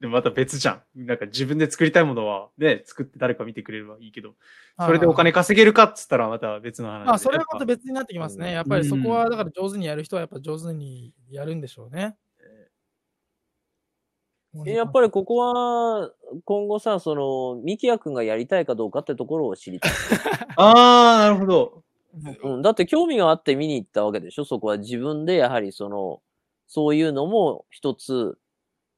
[0.00, 1.06] でまた別じゃん。
[1.06, 4.34] なんか自分で作りたいものは、ね、作って誰か見てくれればいいけど、
[4.78, 7.10] それでお金稼げるかっつったらまた別の話で。
[7.12, 8.48] あ、それはまた別になってきますね。
[8.48, 12.16] うんやっぱりそこは、だから上手にやる人はやっぱ上手にやるんでしょうね。
[14.66, 16.10] えやっぱりここは、
[16.44, 19.92] 今後さ、その、ミキヤ君がやりたいかどうかってところを知りたい。
[20.56, 21.82] ああ、なるほど。
[22.44, 26.20] うん、だって興味があって見に行ったわけでしょそこは自分でやはりその、
[26.66, 28.38] そういうのも一つ、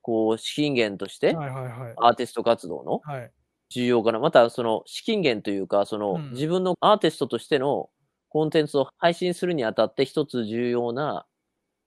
[0.02, 1.94] こう、資金源として、はいはいはい。
[1.98, 3.32] アーティスト活動のはい。
[3.70, 4.18] 重要かな。
[4.18, 7.90] また、その、資金源というか、その、うん自分のアーティストとしての
[8.28, 11.26] コンテンツを配信するにあたって一つ重要な、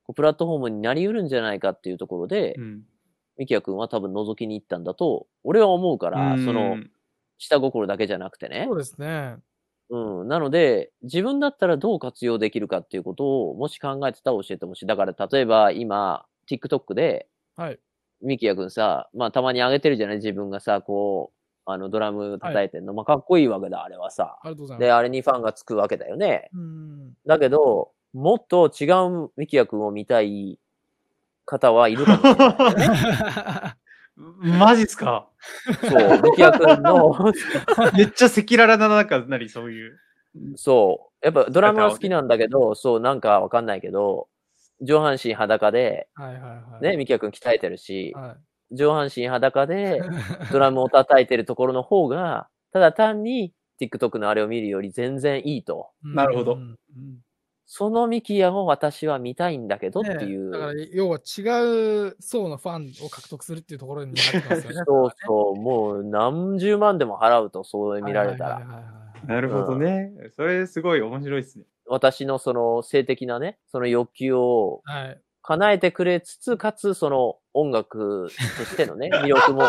[0.03, 2.83] こうプラットフォームになり得るんじゃないかっていうところで、うん。
[3.37, 6.77] ミキヤ君は多分覗きに行ったんだと、俺は思うから、うんその、
[7.37, 8.77] 下心だけじゃなくてねそう。
[8.77, 9.35] ですね。
[9.89, 10.27] うん。
[10.27, 14.85] なので、自分だったらどう活用できるかっていうことを、もし考えてたら教えてほしい。
[14.85, 17.79] だから、例えば今、TikTok で、はい。
[18.21, 20.15] ミキヤ君さ、まあたまに上げてるじゃない？
[20.15, 21.37] 自分がさ、こう、
[21.69, 22.93] あの、ドラム叩いてんの。
[22.93, 24.39] まあかっこいいわけだ、あれはさ。
[24.41, 24.85] ありがとうございます。
[24.87, 26.49] で、あれにファンがつくわけだよね。
[26.53, 27.13] うん。
[27.27, 28.85] だけど、もっと違
[29.25, 30.59] うミキヤ君を見たい
[31.47, 33.75] 方はいるかもしれない、ね。
[34.59, 35.27] マジっすか？
[35.87, 37.15] そう、ミキヤ君の、
[37.95, 39.99] めっちゃ赤裸々な、なんか、なり、そういう。
[40.55, 41.25] そう。
[41.25, 44.27] やっぱドラムは好きなんだけど、そう、なんかわかんないけど、
[44.81, 46.83] 上半身裸で、はいはいはい。
[46.83, 48.37] ね、ミキヤ君鍛えてるし、は
[48.71, 48.75] い。
[48.75, 50.01] 上半身裸で
[50.51, 55.91] ドラムを叩いてるところの方が、ただ単に TikTok のあれを見るより全然いいと。
[56.03, 56.59] なるほど
[57.69, 60.51] そのミキヤを私は見たいんだけどっていう。
[60.51, 61.41] ねだから、要は違
[62.09, 64.83] う層のファンを獲得するっていうところになってますよね。
[64.87, 68.61] そうそう、もう何十万でも払うと、そう見られたら。
[69.25, 70.13] なるほどね。
[70.37, 71.65] それすごい面白いですね。
[71.85, 75.21] 私のその性的なね、その欲求をはい。
[75.41, 79.63] 叶えてくれつつ、かつその音楽としてのね、 魅力も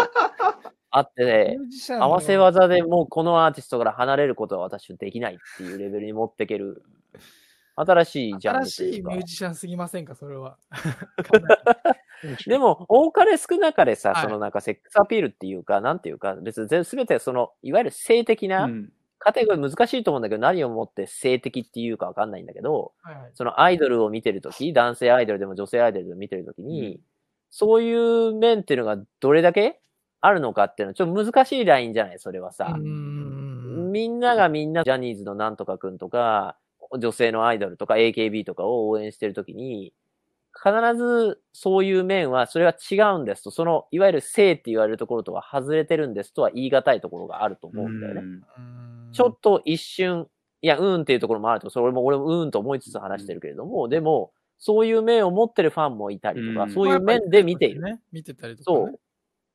[0.90, 6.82] あって、ミュージシャンの合わせ技でもうこのアーティストから離れることは私はできないっていうレベルに持っていける、
[7.80, 9.10] 新しいジャン新ルというか。
[9.10, 9.24] しいミュー。
[9.24, 10.58] ジシャンすぎませんか、それは。
[12.46, 14.22] でも、多かれ少なかれさ、はい。
[14.22, 18.92] そのなんかセックスアピールっていうか、なんていうか、別に全全てその、いわゆる性的な、うん。
[19.20, 23.30] カテゴリー難しいと思うんだけど、何をもって性的っていうかわかんないんだけど、はいはい。
[23.34, 27.00] そのアイドルを見てるとき、 男性アイドルでも女性アイドルでも見てるときに、うん。
[27.50, 29.80] そういう面っていうのがどれだけ
[30.20, 32.76] あるのかっていうのは、ちょっと難しいラインじゃないそれはさ。
[32.78, 36.56] みんながみんなジャニーズのなんとかくんとか、
[36.96, 39.92] 女性のアイドルとか AKB とかを応援してるときに、
[40.55, 48.22] 必ずそういう面は、それは違うんですと、その、いわゆる性って言われるところとは外れてるんですとは言い難いところがあると思うんだよね。
[49.12, 50.27] ちょっと一瞬、
[50.61, 57.83] いや、うんっていうところもあると、それも俺もうんと思いつつ話してるけれども、でも、そういう面を持ってるファンもいたりとか、うんそういう面で見ている。
[57.83, 58.01] ね。
[58.11, 58.87] 見てたりとかね。
[58.87, 59.01] そう。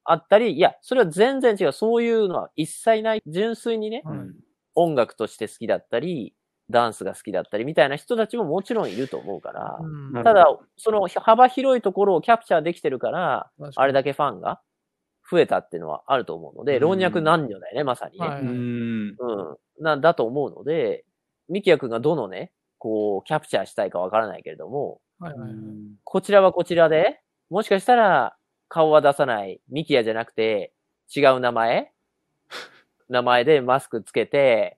[0.06, 1.74] あったり、いや、それは全然違う。
[1.74, 3.22] そういうのは一切ない。
[3.26, 4.36] 純粋にね、はいうん
[4.76, 6.34] 音楽として好きだったり、
[6.70, 10.46] ダンスが好きだったりみたいな人たちももちろんいると思うから、ただ、
[10.78, 14.62] その幅広いところをキャプチャーできてるから、あれだけファンが
[15.30, 17.00] 増えたっていうのはあると思うので、うん。
[17.00, 18.28] 老若男女だよね、まさにね。
[18.28, 18.42] はい。
[18.42, 18.50] うん。
[18.50, 19.84] うん。
[19.84, 21.06] なんだと思うので、
[21.50, 25.58] ミキヤ君がどのね、こう、キャプチャーしたいかわからないけれども、はいはいはい。
[26.04, 28.36] こちらはこちらで、もしかしたら
[28.68, 30.74] 顔は出さないミキヤじゃなくて
[31.16, 31.92] 違う名前？
[33.10, 34.78] 名前でマスクつけて、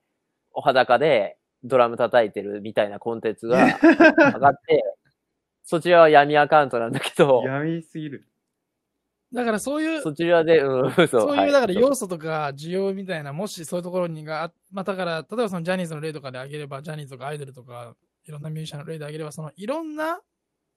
[0.52, 4.84] お裸でドラム叩いてるみたいなコンテンツが上がって、
[5.64, 8.26] そちらは闇アカウントなんだけど、闇すぎる。
[9.32, 11.08] だからそういう、そちらで、うん、 そう。
[11.08, 20.20] そうはいいうだから要素とか需要みたいな、もしそういうところにがあ、まあだから、例えばそのジャニーズの例とかで挙げれば、ジャニーズとかアイドルとか、いろんなミュージシャンの例で挙げれば、そのいろんな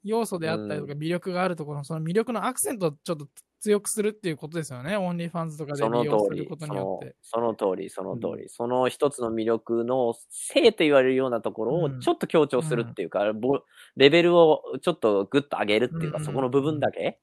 [0.03, 3.27] 要素であったりとか魅力があるところの、その魅力のアクセントをちょっと
[3.59, 4.95] 強くするっていうことですよね。
[4.95, 7.15] OnlyFans とかでその利用す通りることによって。
[7.21, 8.49] そのその通り、その通り。
[8.49, 13.61] その一つの魅力の性と言われるようなところをうんちょっと強調するっていうか、ぼ
[13.95, 17.19] レベルをちょっとグッと上げるっていうか、うんそこの部分だけ、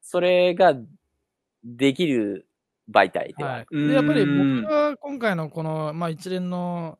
[0.00, 0.74] それが
[1.64, 2.48] できる
[2.90, 3.84] 媒体ではあはる。
[3.84, 3.88] い。
[3.88, 6.98] で、やっぱりうん僕が今回のこの、まあ一連の、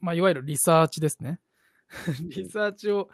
[0.00, 1.40] まあいわゆるリサーチですね。
[2.20, 3.08] リサーチを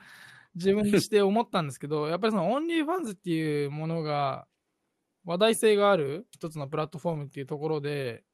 [0.54, 4.46] 自分にして思ったんですけど、やっぱりその OnlyFans っていうものが
[5.24, 8.24] 話題性がある一つのプラットフォームっていうところで、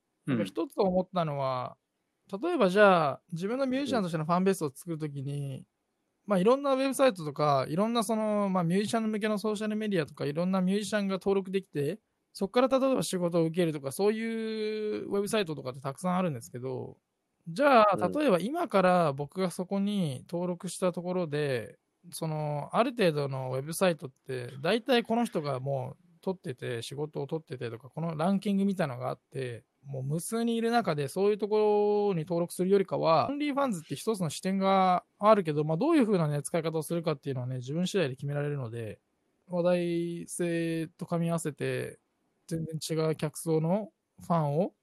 [0.47, 1.77] 一つ思ったのは、
[2.43, 5.65] 例えばじゃあ自分のミュージシャンとしてのファンベースを作るときに、
[6.27, 12.01] まあいろんなウェブサイトとか、いろんなその、まあミュージシャン向けのソーシャルメディアとか、いろんなミュージシャンが登録できて、
[12.35, 16.99] そこから例えば仕事を受けるとか、そういうウェブサイトとかってたくさんあるんですけど、
[17.49, 18.13] じゃあ、うん。
[18.13, 21.79] 例えば今から僕がそこに登録したところで、
[22.13, 39.01] その、ある程度のウェブサイトって、大体この人がもう取ってて、仕事を取っててとか、このランキングみたいなのがあって、もう無数にいる中で、そういうところに登録するよりかは、 OnlyFans って一つの視点があるけど、まあどういう風なね、使い方をするかっていうのはね、自分次第で決められるので、
[39.49, 41.99] 話題性と噛み合わせて、
[42.49, 44.75] 全然違う客層のファンを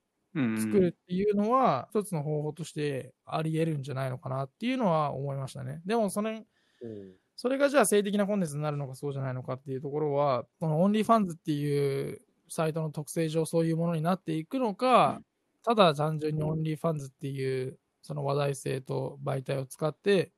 [0.55, 5.81] 作るっていうのは、一つの方法としてあり得るんじゃないのかなっていうのは思いましたね。
[5.85, 6.45] でも、それ、
[6.81, 15.21] うんそれがじゃあ性的なコンテンツになるのかそうじゃないのかっていうところは、この OnlyFans っていうサイトの特性上そういうものになっていくのか、
[15.63, 20.31] ただ単純に OnlyFans っていうその話題性と媒体を使って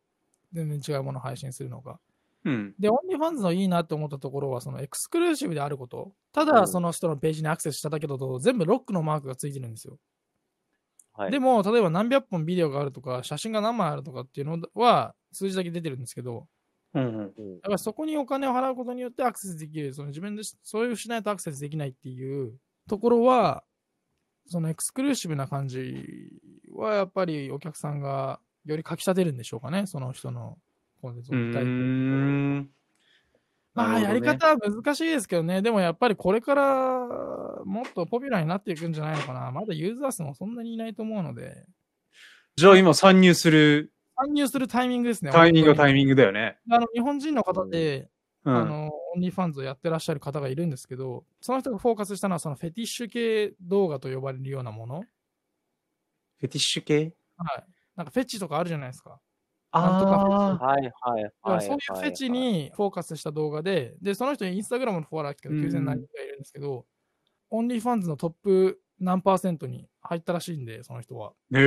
[0.53, 1.99] 全然違うものを配信するのか。
[2.45, 2.73] うん。
[2.79, 6.13] で、 OnlyFans のいいなって思ったところは、その exclusive であること。
[6.31, 9.97] たうんだその人のページにアクセスしただけだと全部ロックのマークがついてるんですよ。
[11.13, 11.31] はい。
[11.31, 16.47] でも、例えば何百本ビデオがあるとか、写真が何枚あるとかっていうのは数字だけ出てるんですけど、
[16.97, 17.33] うんうん。
[17.37, 22.53] うんやっぱりそこにお金を払うことによってアクセスできる、その自分でしそういうしないとアクセスできないっていう
[22.87, 23.63] ところは、
[24.47, 26.31] その exclusive な感じ
[26.73, 30.57] はやっぱりお客さんがよりかき立てるんでしょうかね、その人の
[31.01, 31.63] コンテンツうを見たい。
[33.73, 39.51] まあ、やり方は難しいですけどね、でもやっぱりこれからもっとポピュラーになっていくんじゃないのかな。
[39.51, 41.65] まだユーザー数もそんなにいないと思うので。
[42.55, 45.31] じゃあ今参入する参入するタイミングですね。
[45.31, 46.57] タイミングはタイミングだよね。
[46.67, 46.75] グ。
[46.75, 48.09] あの、日本人の方で、
[48.43, 48.55] うん。
[48.55, 55.01] あの、 OnlyFans をやってらっしゃる方がいるんですけど、その人がフォーカスしたのは、そのフェティッシュ系動画と呼ばれるようなもの。
[55.01, 57.13] フェティッシュ系？
[57.37, 57.65] はい。
[57.95, 59.19] なんかフェチとかあるじゃないですか。
[59.71, 60.65] あなんとかフェチあ。
[60.65, 61.61] はいはいはい。
[61.61, 66.85] そういうフェチにフォーカスした動画で、で、その人インスタグラムのフォロワーだけどうん9000何人がいるんですけど、
[67.49, 71.33] OnlyFans のトップ何パーセントに入ったらしいんで、その人は。
[71.53, 71.59] へ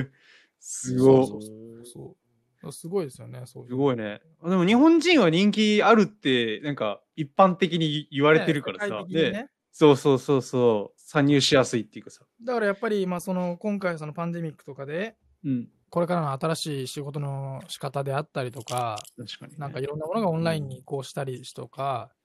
[0.00, 0.10] え。
[0.60, 1.26] すごい。
[1.26, 2.72] そうそうそう。
[2.72, 4.20] すごいですよね、そういうすごいね。
[4.42, 9.04] でも日本人は人気あるって、なんか一般的に言われてるからさ。
[9.08, 11.00] ねそうそうそうそう。
[11.00, 12.24] 参入しやすいっていうかさ。
[12.42, 15.68] だからやっぱり、まあ、その今回そのパンデミックとかで、うん。
[15.88, 19.58] これからの新しい仕事の仕方であったりとか、確かに、ね。
[19.58, 22.17] なんかいろんなものがオンラインに移行したりとか、うん、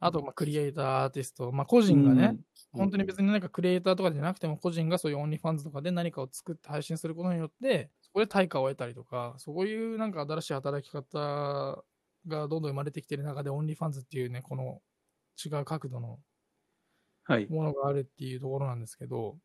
[0.00, 2.40] あとまあクリエイター、アーティスト、まあ、個人がね、うん
[2.72, 11.82] 本当に別に何かクリエイターとかじゃなくても、個人がそういう OnlyFans とかで何かを作って配信することによって、そこで対価を得たりとか、そういうなんか新しい働き方
[12.28, 14.82] がどんどん生まれてきている中で、 OnlyFans っていうね、この
[15.42, 16.18] 違う角度の
[17.24, 17.46] はい。
[17.50, 19.36] ものがあるっていうところなんですけど、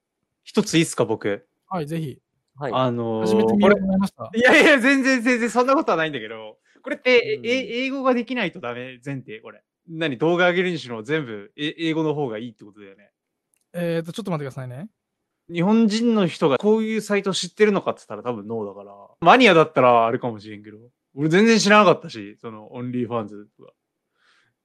[0.43, 1.47] 一ついいっすか、僕。
[1.67, 2.19] はい、ぜひ、
[2.55, 2.71] はい。
[2.73, 4.29] あのー、始めてみようと思いました。
[4.35, 9.63] いやいや、全然全然そんなことはないんだけど、これって、うんえ英語ができないとダメ前提、これ。
[9.91, 13.11] 何動画上げるにしろ全部え英語の方がいいってことだよね。
[13.73, 14.89] えっ、と、ちょっと待ってくださいね。
[15.51, 18.95] 日本人の人がこういうサイト知ってるのかって言ったら多分ノーだから。
[19.21, 20.77] マニアだったらあれかもしれんけど。
[21.13, 23.73] 俺全然知らなかったし、その OnlyFans とか。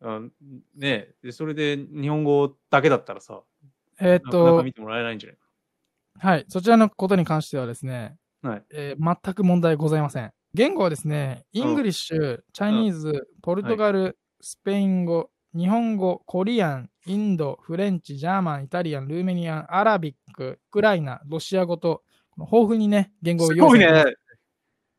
[0.03, 0.31] あね
[0.83, 3.43] えで、それで日本語だけだったらさ、
[3.99, 5.39] えっ、なかなかと見、てもらえないんじゃない？
[6.19, 10.33] はい、そちらのことに関してはですね、はいえー全く問題ございません。
[10.55, 24.05] 言語はですね、 English、Chinese、ポルトガル、スペイン語、日本語、 Korean、インド、 French、German、Italian、Romanian、Arabic、ウクライナ、ロシア語と、この豊富にね、言語をすごいね。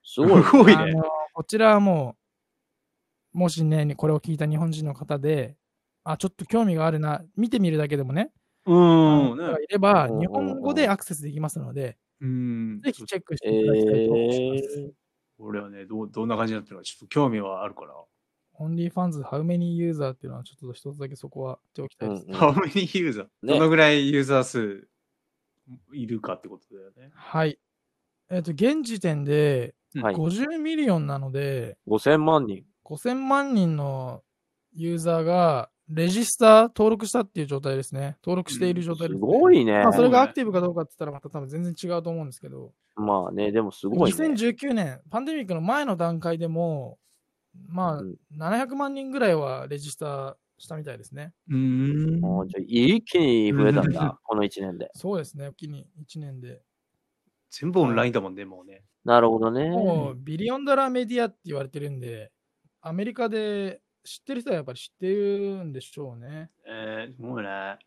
[0.03, 0.43] すごい。
[0.43, 0.73] すごいね。
[0.73, 2.17] あのこちらはも
[3.33, 5.55] う、もしね、これを聞いた日本人の方で、
[6.03, 8.33] あ、ちょっと興味があるな、見てみるだけでもね、
[8.65, 9.63] うーん。
[9.63, 12.81] いれば、うん日本語でアクセスできますので、うん。
[12.81, 14.77] ぜひチェックしてえいただきたいと思います。
[14.77, 14.91] ー、
[15.39, 17.93] 俺はね、どうどんな感じになってるかちょっと興味はあるから。
[18.59, 22.25] オンリーファンズ、ハウメニーユーザーっていうのは、ちょっと一つだけそこは言っておきたいです。
[22.27, 24.87] うん How many ユーザー、ねどのぐらいユーザー数
[25.93, 27.11] いるかってことだよね。
[27.13, 27.59] はい。
[28.29, 30.15] えっ、と、現時点ではい。
[30.15, 32.63] 50 million なので、5000万人。
[32.85, 34.23] 5000万人の
[34.73, 38.17] ユーザーが register 登録したっていう状態ですね。
[38.23, 39.93] 登録している状態すです、ねごいねまあ、。
[39.93, 44.17] それがアクティブかどうかって言ったら、また多分全然違うと思うんですけど、まあね、でもすごいね。
[44.17, 46.97] 2019年、パンデミックの前の段階でも、
[47.67, 51.33] まあうん、700万人ぐらいはレジスターしたみたいですね。
[51.49, 52.41] うーん。
[52.41, 54.89] あじゃあ一気に増えたんうんだ、この1年で。
[54.93, 56.61] そうですね、一気に1年で。
[57.49, 58.83] 全部オンラインだもんね、もうね。
[59.03, 59.69] なるほどね。
[59.69, 62.31] もうビリオンダラーメディアって言われてるんで、
[62.81, 66.49] アメリカで知ってる人はやっぱり知ってるんでしょうね。
[66.65, 67.77] えー、すごいね。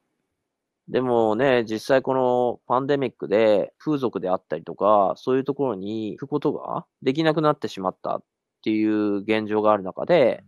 [0.88, 8.22] でもね、実際このパンデミックで風俗であったりとか、そういうところに行くことができなくなってしまったっ
[8.62, 10.44] ていう現状がある中で、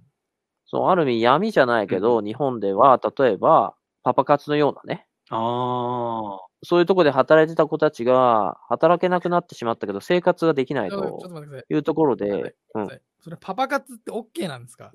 [0.67, 6.39] そのある意味闇じゃないけど、日本では例えばパパ活のようなね、ああ。
[6.65, 10.97] そういうところで働いてた子たちが働けなくなってしまったけど、生活ができないと
[11.69, 11.75] い。
[11.75, 12.29] いうところでい、
[12.73, 14.93] ごめんそれパパ活って OK なんですか？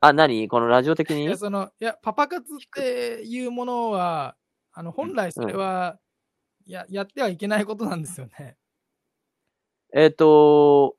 [0.00, 0.48] あ、何？
[0.48, 1.24] このラジオ的に？
[1.24, 4.36] いや、その、いや、パパ活っていうものは、
[4.72, 5.98] あの、本来それは、
[6.66, 8.56] や、やってはいけないことなんですよね。
[9.92, 10.96] えっ、と、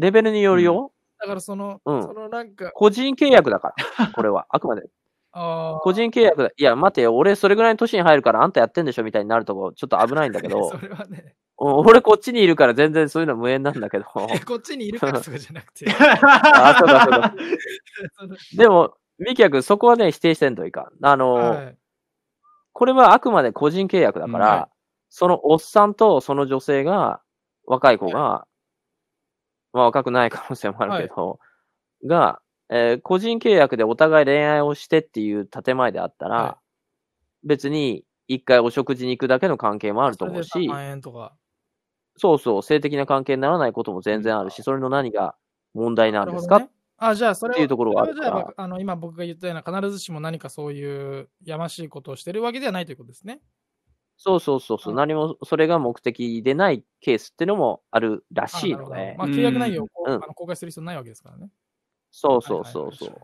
[0.00, 0.92] レベルによるよ。
[1.20, 4.46] だからその、うんそのなんか、個人契約だから、 これは。
[4.48, 4.88] あくまで。
[5.32, 6.48] あー個人契約だ。
[6.56, 14.06] いや、待てよ、俺それぐらいの年に入るからあんたやってんでしょみたいになるとこ、ちょっと危ないんだけど そ、れはね、うん俺こっちにいるから全然そういうの無縁なんだけど。
[14.46, 17.34] こっちにいるからとかじゃなくて、あ、そうだそうだ。
[18.18, 21.06] そのでも、ミキヤ君、そこはね、否定してんといかん。
[21.06, 21.76] あの、はい
[22.72, 24.68] これはあくまで個人契約だから、うんは
[25.10, 27.20] そのおっさんとその女性が、
[27.66, 28.46] 若い子が、
[29.72, 31.38] まあ若くない可能性もあるけど、
[32.06, 36.58] が、えー個人契約でお互い恋愛をしてっていう建前であったら、は
[37.42, 41.34] 別に一回お食事に行くだけの関係もあると思うしそれで、3万円とか。
[42.16, 45.34] そうそう、性的な関係にならないことも全然あるし、それの何が
[45.74, 46.70] 問題なんですか、ね。
[46.98, 48.54] あ、じゃあ、それはっていうところがあるから。
[48.56, 53.40] あの、今僕が言ったような、必ずしも何かそういうやましいことをしてるわけではないということですね。
[54.22, 54.96] そうそうそうそう、うん。
[54.96, 60.22] 何もそれが目的でないケースっていうのもあるらしいので、まあ、契約内容をこううん。
[60.22, 61.48] あの公開する必要ないわけですからね。
[62.10, 63.14] そうそうそうそう。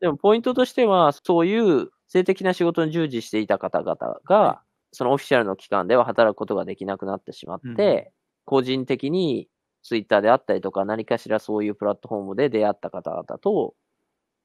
[0.00, 8.12] でもポイントとしては、そういう性的な仕事に従事していた方々が、そのオフィシャルの機関では働くことができなくなってしまって、
[8.44, 9.48] 個人的に
[9.84, 13.74] ツイッターであったりとか何かしらそういうプラットフォームで出会った方々と、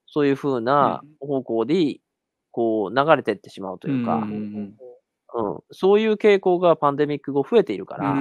[0.05, 1.99] そういう風な方向で、
[2.51, 4.77] こう流れてってしまうというか、うん、
[5.71, 8.15] そういう傾向がパンデミック後増えているから、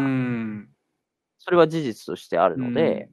[1.39, 3.11] それは事実としてあるので、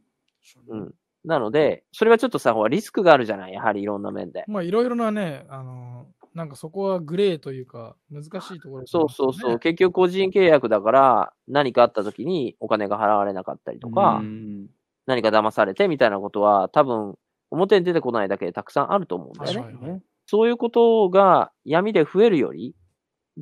[0.67, 0.93] うん。
[1.23, 3.53] なので、それはちょっとさ、リスクがあるじゃない？
[3.53, 4.43] やはりいろんな面で。
[4.47, 9.59] まあいろいろなね、あのなんかそこはグレーというか、難しいところ、ね、そうそうそう。
[9.59, 14.23] 結局個人契約だから、何かあった時にお金が払われなかったりとか、
[15.05, 17.15] 何か騙されてみたいなことは、多分、
[17.51, 19.93] 表に出てこないだけでたくさんあると思うんだよね。
[19.93, 22.73] ねそういうことが闇で増えるより、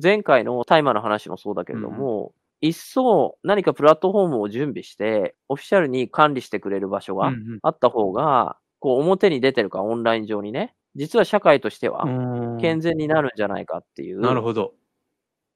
[0.02, 2.32] 前回の大麻の話もそうだけれども、
[2.62, 7.32] うん、一層何かプラットフォームを準備して、オフィシャルに管理してくれる場所が
[7.62, 12.04] あった方が、こう表に出てるか、オンライン上にね、実は社会としては
[12.60, 14.20] 健全になるんじゃないかっていう。
[14.20, 14.74] なるほど。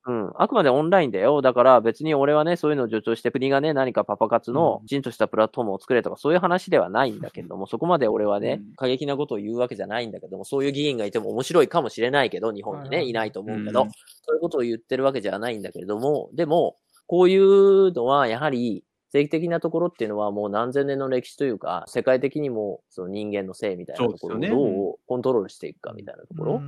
[0.06, 0.32] うん。
[0.36, 1.40] あくまでオンラインだよ。
[1.40, 13.86] だから別に俺はね、そういうのを助長して国がね、何かパパ活のきちんとしたプラットフォームを作れとか、そういう話ではないんだけども、 そこまで俺はね、過激なことを言うわけじゃないんだけども、そういう議員がいても面白いかもしれないけど、日本にね、いないと思うけど、
[14.22, 16.76] そういうことを言ってるわけじゃないんだけれども、でも、
[17.06, 18.84] こういうのはやはり、
[19.14, 26.60] 正規的なところっていうのはもう何千年の歴史というか、世界的にもその人間の性みたいなところをどうコントロールしていくかみたいなところ。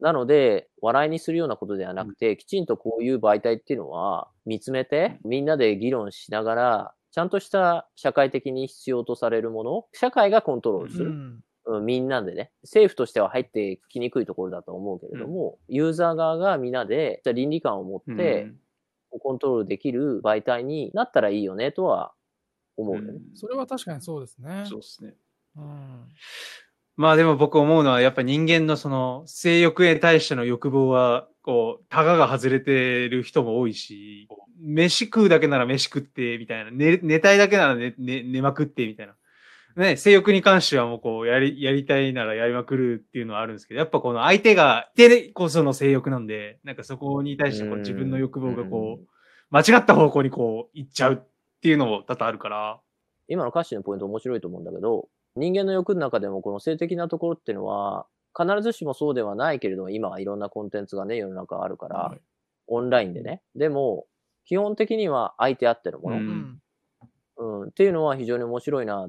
[0.00, 11.12] なので、笑いにするようなことではなくて、きちんとこういう媒体っていうのは見つめて、みんなで議論しながら、ちゃんとした社会的に必要とされるもの、社会がコントロールする。
[11.64, 18.52] うん、みんなでね、政府としては入ってきにくいところだと思うけれども、うん、ユーザー側がみんなで倫理観を持って、
[19.20, 22.12] コントロールできる媒体になったらいいよねとは
[22.76, 23.20] 思うよね、うん。
[23.34, 24.64] それは確かにそうですね。
[24.66, 25.14] そうですね。
[25.56, 26.08] うん。
[26.96, 34.28] まあでも僕思うのは、やっぱ人間のその性欲へ対しての欲望は、こう、タガが外れてる人も多いし、
[34.60, 36.70] 飯食うだけなら飯食って、みたいな。
[36.70, 39.14] 寝、寝たいだけなら寝、寝、寝まくって、みたいな。
[39.76, 49.06] ね、性欲に関してはもうこう、やり、やりたいならやりまくるっていうのはあるんですけど、やっぱこの相手がいてこその性欲なんで、なんかそこに対してこう自分の欲望がこう、
[49.50, 52.80] 間違った方向にこう、行っちゃうっていうのも多々あるから。
[53.28, 58.06] 今の歌詞のポイント面白いと思うんだけど、人間の欲の中でもこの性的なところっていうのは、
[58.38, 62.20] 必ずしもそうではないけれども、今はいろんなコンテンツがね、世の中あるから、はい、
[62.66, 63.42] オンラインでね。
[63.54, 64.06] でも、
[64.44, 66.58] 基本的には相手あってるもの、うん、
[67.36, 69.08] うん、っていうのは非常に面白いな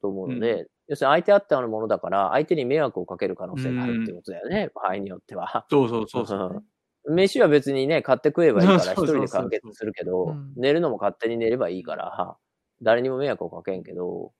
[0.00, 5.66] と思うので、うん、要するに相手あってあるものだから、相手に迷惑をかける可能性があるってことだよね、うん、場合によっては。
[5.70, 6.64] そうそうそうそう、
[7.12, 12.36] 飯は別にね、買って食えばいいから 一人で完結するけど、寝るのも勝手に寝ればいいから、
[12.82, 14.32] 誰にも迷惑をかけんけど、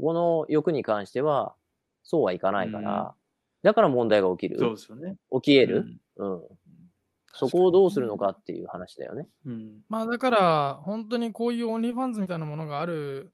[0.00, 1.54] この欲に関しては、
[2.02, 3.14] そうはいかないから、
[3.62, 4.58] だから問題が起きる。
[4.58, 5.16] そうですよね。
[5.32, 6.00] 起き得る。
[6.16, 6.42] うん。
[7.34, 9.28] そこをどうするのかっていう話だよね。
[9.46, 9.80] うん。
[9.88, 13.32] まあだから、本当にこういう OnlyFans みたいなものがある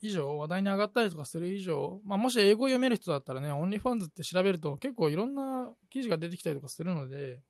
[0.00, 7.40] 以上、話題に上がったりとかする以上、まあ、もし英語読める人だったらね、 OnlyFans って調べると結構いろんな記事が出てきたりとかするので、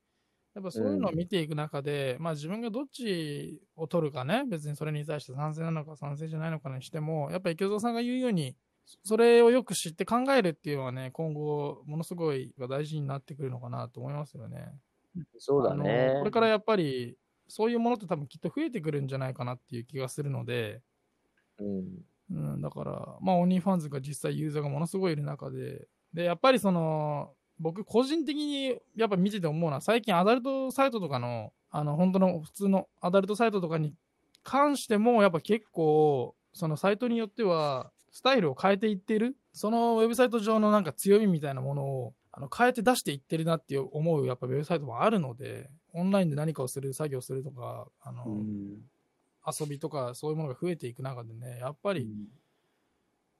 [0.56, 8.56] やっぱそういうのを見ていく中で、うん、まあ自分がどっちを取るかね、別にそれに対して賛成なのか賛成じゃないのかにしても、やっぱり池蔵さんが言うように、
[9.04, 14.72] それをよく知って考えるっていうのはね、今後、ものすごい大事になってくるのかなと思いますよね。
[15.36, 16.14] そうだね。
[16.20, 20.80] これからやっぱり、そういうものって多分きっと増えてくるんじゃないかなっていう気がするので、
[21.58, 21.84] うん、
[22.30, 33.94] うん、だから、まあ、オニーファンズが実際ユーザーがものすごいいる中で、で、やっぱりその、僕個人的にやっぱ見てて思うのは、最近アダルトサイトとかの、あの、本当の普通のアダルトサイトとかに
[34.42, 48.26] 関しても、やっぱ結構、そのサイトによっては、スタイルを変えていってる、そのウェブサイト上のなんか強みみたいなものを、あの変えて出していってるなって思うやっぱウェブサイトもあるので、オンラインで何かをする、作業するとか、あの、
[49.46, 52.08] 遊びとかそういうものが増えていく中でね、やっぱり、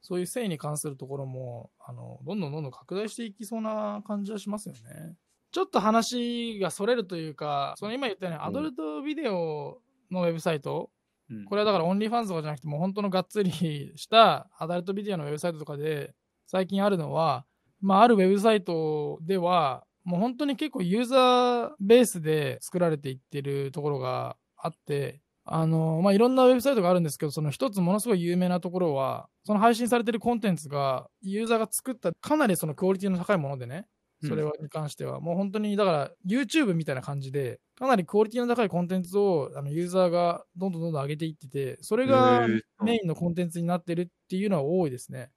[0.07, 5.17] そういう性に関するところも、あの、どんどんどんどん拡大していきそうな感じはしますよね。
[5.51, 9.81] ちょっと話がそれるというか、その今言ったように、アダルトビデオ
[10.13, 10.91] のウェブサイト、
[11.29, 13.51] うん、これはだから OnlyFans とかじゃなくて、もう本当のがっつり
[13.97, 16.15] したアダルトビデオのウェブサイトとかで、
[16.47, 17.45] 最近あるのは、
[17.81, 33.87] まあ、あるウェブサイトでは、もう本当に結構ユーザーベースで作られていってるところがあって、あの、まあ、いろんなウェブサイトがあるんですけど、その一つものすごい有名なところは、その配信されてるコンテンツが、ユーザーが作ったかなりそのクオリティの高いものでね、
[34.25, 42.47] それに関しては、うん、もう本当に、だから YouTube みたいな感じで、かなりクオリティの高いコンテンツをあのユーザーがどんどんどんどん上げていってて、それが
[42.83, 45.31] メインのコンテンツになってるっていうのは多いですね。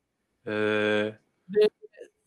[0.45, 1.13] へー。
[1.49, 1.71] で、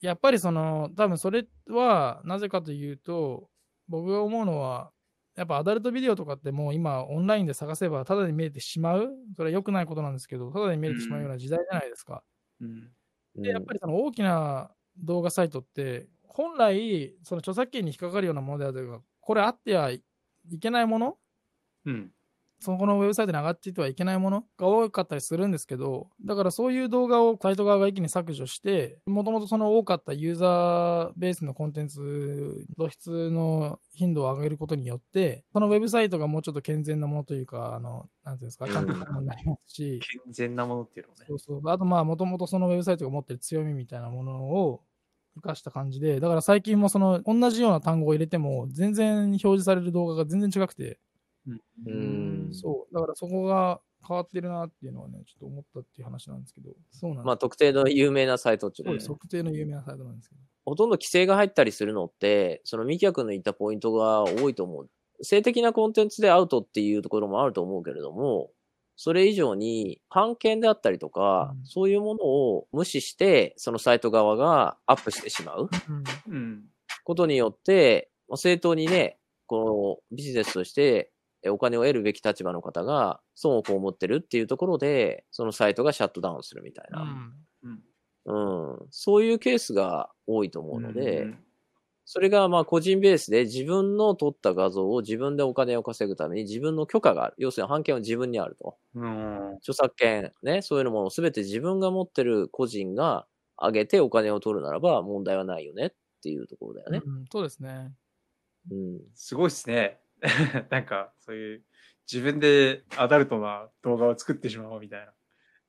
[0.01, 3.49] やっぱりその、多分それはなぜかというと、
[3.89, 4.91] 僕が思うのは、
[5.37, 9.09] やっぱアダルトビデオとかってもう今オンラインで探せばただで見れてしまう？
[9.37, 12.23] それは良くないことなんですけど、ただで見れてしまうような時代じゃないですか。
[12.61, 12.91] うん。
[13.37, 20.03] で、やっぱりその大きな動画サイトって、本来、その著作権に引っかかるようなものであるというか、これあってはい
[20.61, 21.17] けないもの、
[21.87, 22.11] うん、
[22.63, 40.01] そこのウェブサイトに上がっていてはいけないものが多かったりするんですけど、だからそういう動画をサイト側が一気に削除して、もともとその多かったユーザーベースのコンテンツ、露出の頻度を上げることによって、そのウェブサイトがもうちょっと健全なものというか、あの、なんていうんですか、ちゃんとになりますし。
[40.01, 41.25] 健全なものっていうのね。
[41.27, 41.71] そうそう。
[41.71, 44.83] あとまあ、もともとそのウェブサイトが持ってる強みみたいなものを、
[45.35, 50.99] 生かした感じで、だから最近もその同じような単語を入れても全然表示される動画が全然違くて、
[51.47, 52.51] うん。
[52.53, 52.95] そう。
[52.95, 59.01] だからそこが変わってるなっていうのはね、ちょっと思ったっていう話なんですけど、そうなんまあ特定の有名なサイトっていうね。
[59.01, 60.41] そう特定の有名なサイトなんですけど。
[60.65, 64.91] ほとんど規制が入ったりするのって、そのミキヤ君の言ったポイントが多いと思う。
[65.23, 68.51] 性的なコンテンツでアウトっていうところもあると思うけれども、
[68.97, 75.71] それ以上に、判権であったりとか、うん、そういうものを無視して、そのサイト側がアップしてしまう。
[76.29, 76.65] うん。
[77.05, 81.11] ことによって、正当にね、このビジネスとして
[81.51, 87.03] お金を得るべき立場の方が損を被ってるっていうところで、そのサイトがシャットダウンするみたいな。
[87.65, 87.83] うん。
[88.25, 91.39] うん、そういうケースが多いと思うので、うん、
[92.05, 97.35] それがまあ個人ベースで自分の撮った画像を自分でお金を稼ぐために自分の許可がある。
[97.39, 98.77] 要するに判権は自分にあると。
[98.95, 103.27] うん、著作権、ね、そういうのも全て自分が持ってる個人が
[103.61, 105.91] 上げてお金を取るならば問題はないよねっ
[106.23, 107.03] ていうところだよね。
[107.05, 107.93] うん、そうですね。
[108.71, 109.01] うん。
[109.15, 110.02] すごいっすね。
[110.71, 111.65] なんか、そういう、
[112.11, 115.13] 自分でアダルトな動画を作ってしまおうみたいな。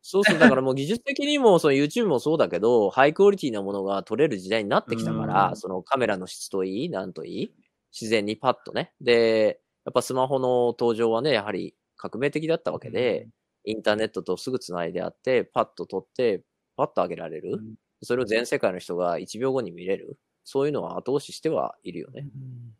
[0.01, 7.53] そうそう、だからもう技術的にも、その YouTube もそうだけど、ハイクオリティなものが撮れる時代になってきたから、そのカメラの質といい、なんといい、
[7.91, 8.93] 自然にパッとね。
[8.99, 13.29] で、やっぱスマホの登場はね、やはり革命的だったわけで、
[13.63, 16.43] インターネットとすぐ繋いであって、パッと撮って、
[16.75, 17.61] パッと上げられる。
[18.01, 20.19] それを全世界の人が1秒後に見れる。
[20.43, 22.27] そういうのは後押ししてはいるよね。
[22.35, 22.75] うん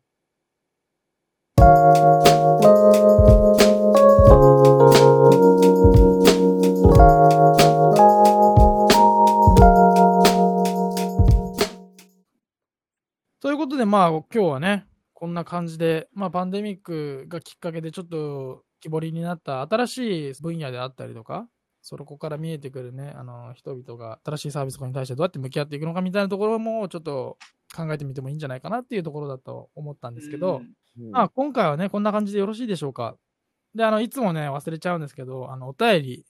[13.44, 21.46] ということで、まあ、今日はね、こんな感じで、まあ、パンデミックがきっかけでちょっと木彫りになった新しい分野であったりとか、
[21.82, 27.36] そこから見えてくるね、あの、人々が新しいサービスとかに対してどうやって向き合っていくのかみたいなところも、ちょっと
[27.74, 30.62] 考えてみてもいいんじゃないかなっていうところだと思ったんですけど、
[30.98, 33.16] うん、まあ、今回はね、こんな感じでよろしいでしょうか。
[33.74, 36.24] で、あの、いつもね、忘れちゃうんですけど、あの、お便り。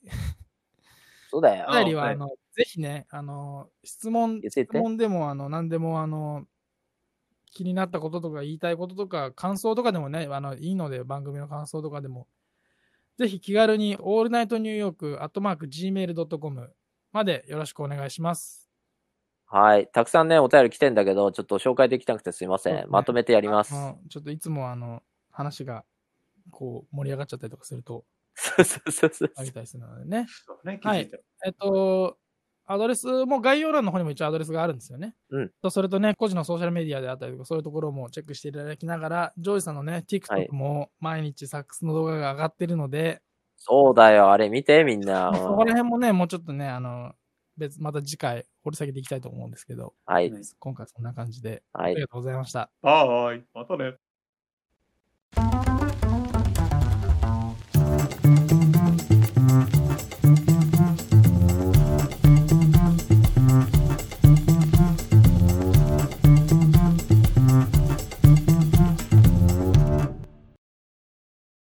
[1.29, 1.67] そうだよ。
[1.69, 6.45] お便りは、あの、ぜひね、あの、質問、質問でも、あの、何でも、あの、
[7.51, 12.27] 気になったこととか言いたいこととか、感想とかでもね、あの、いいので、番組の感想とかでも、
[13.17, 16.73] ぜひ気軽に、オールナイトニューヨーク、アットマーク、gmail.com
[17.11, 18.64] までよろしくお願いします。
[19.47, 19.87] はい。
[19.87, 22.75] たくさんね、お便り来てんだけど、ちょっと紹介できなくてすいません。
[22.75, 23.73] ね、まとめてやります。
[24.09, 25.85] ちょっといつもあの、話が、
[26.51, 29.31] こう、盛り上がっちゃったりとかすると、そうそうそうそう。
[29.35, 30.27] ありたりするのでね。
[30.63, 31.09] ねはい。
[31.45, 32.17] えっと、
[32.65, 35.15] アドレスも概要欄の方にも一応アドレスがあるんですよね。
[35.29, 35.51] うん。
[35.61, 43.21] とそれとね、個人のソーシャルメディアであったりとか、そういうところもチェックしていただきながら、ジョージさんのね、TikTok も毎日サックスの動画が上がってるので、
[43.57, 45.31] そうだよ、あれ見て、みんな。
[45.33, 47.13] そこら辺もね、もうちょっとね、あの、
[47.57, 49.93] 別、また次回掘り下げていきたいと思うんですけど。
[50.05, 50.31] はい。
[50.59, 51.63] 今回そんな感じで。
[51.73, 51.91] はい。
[51.93, 52.69] ありがとうございました。
[52.81, 53.43] はい。
[53.53, 53.95] またね。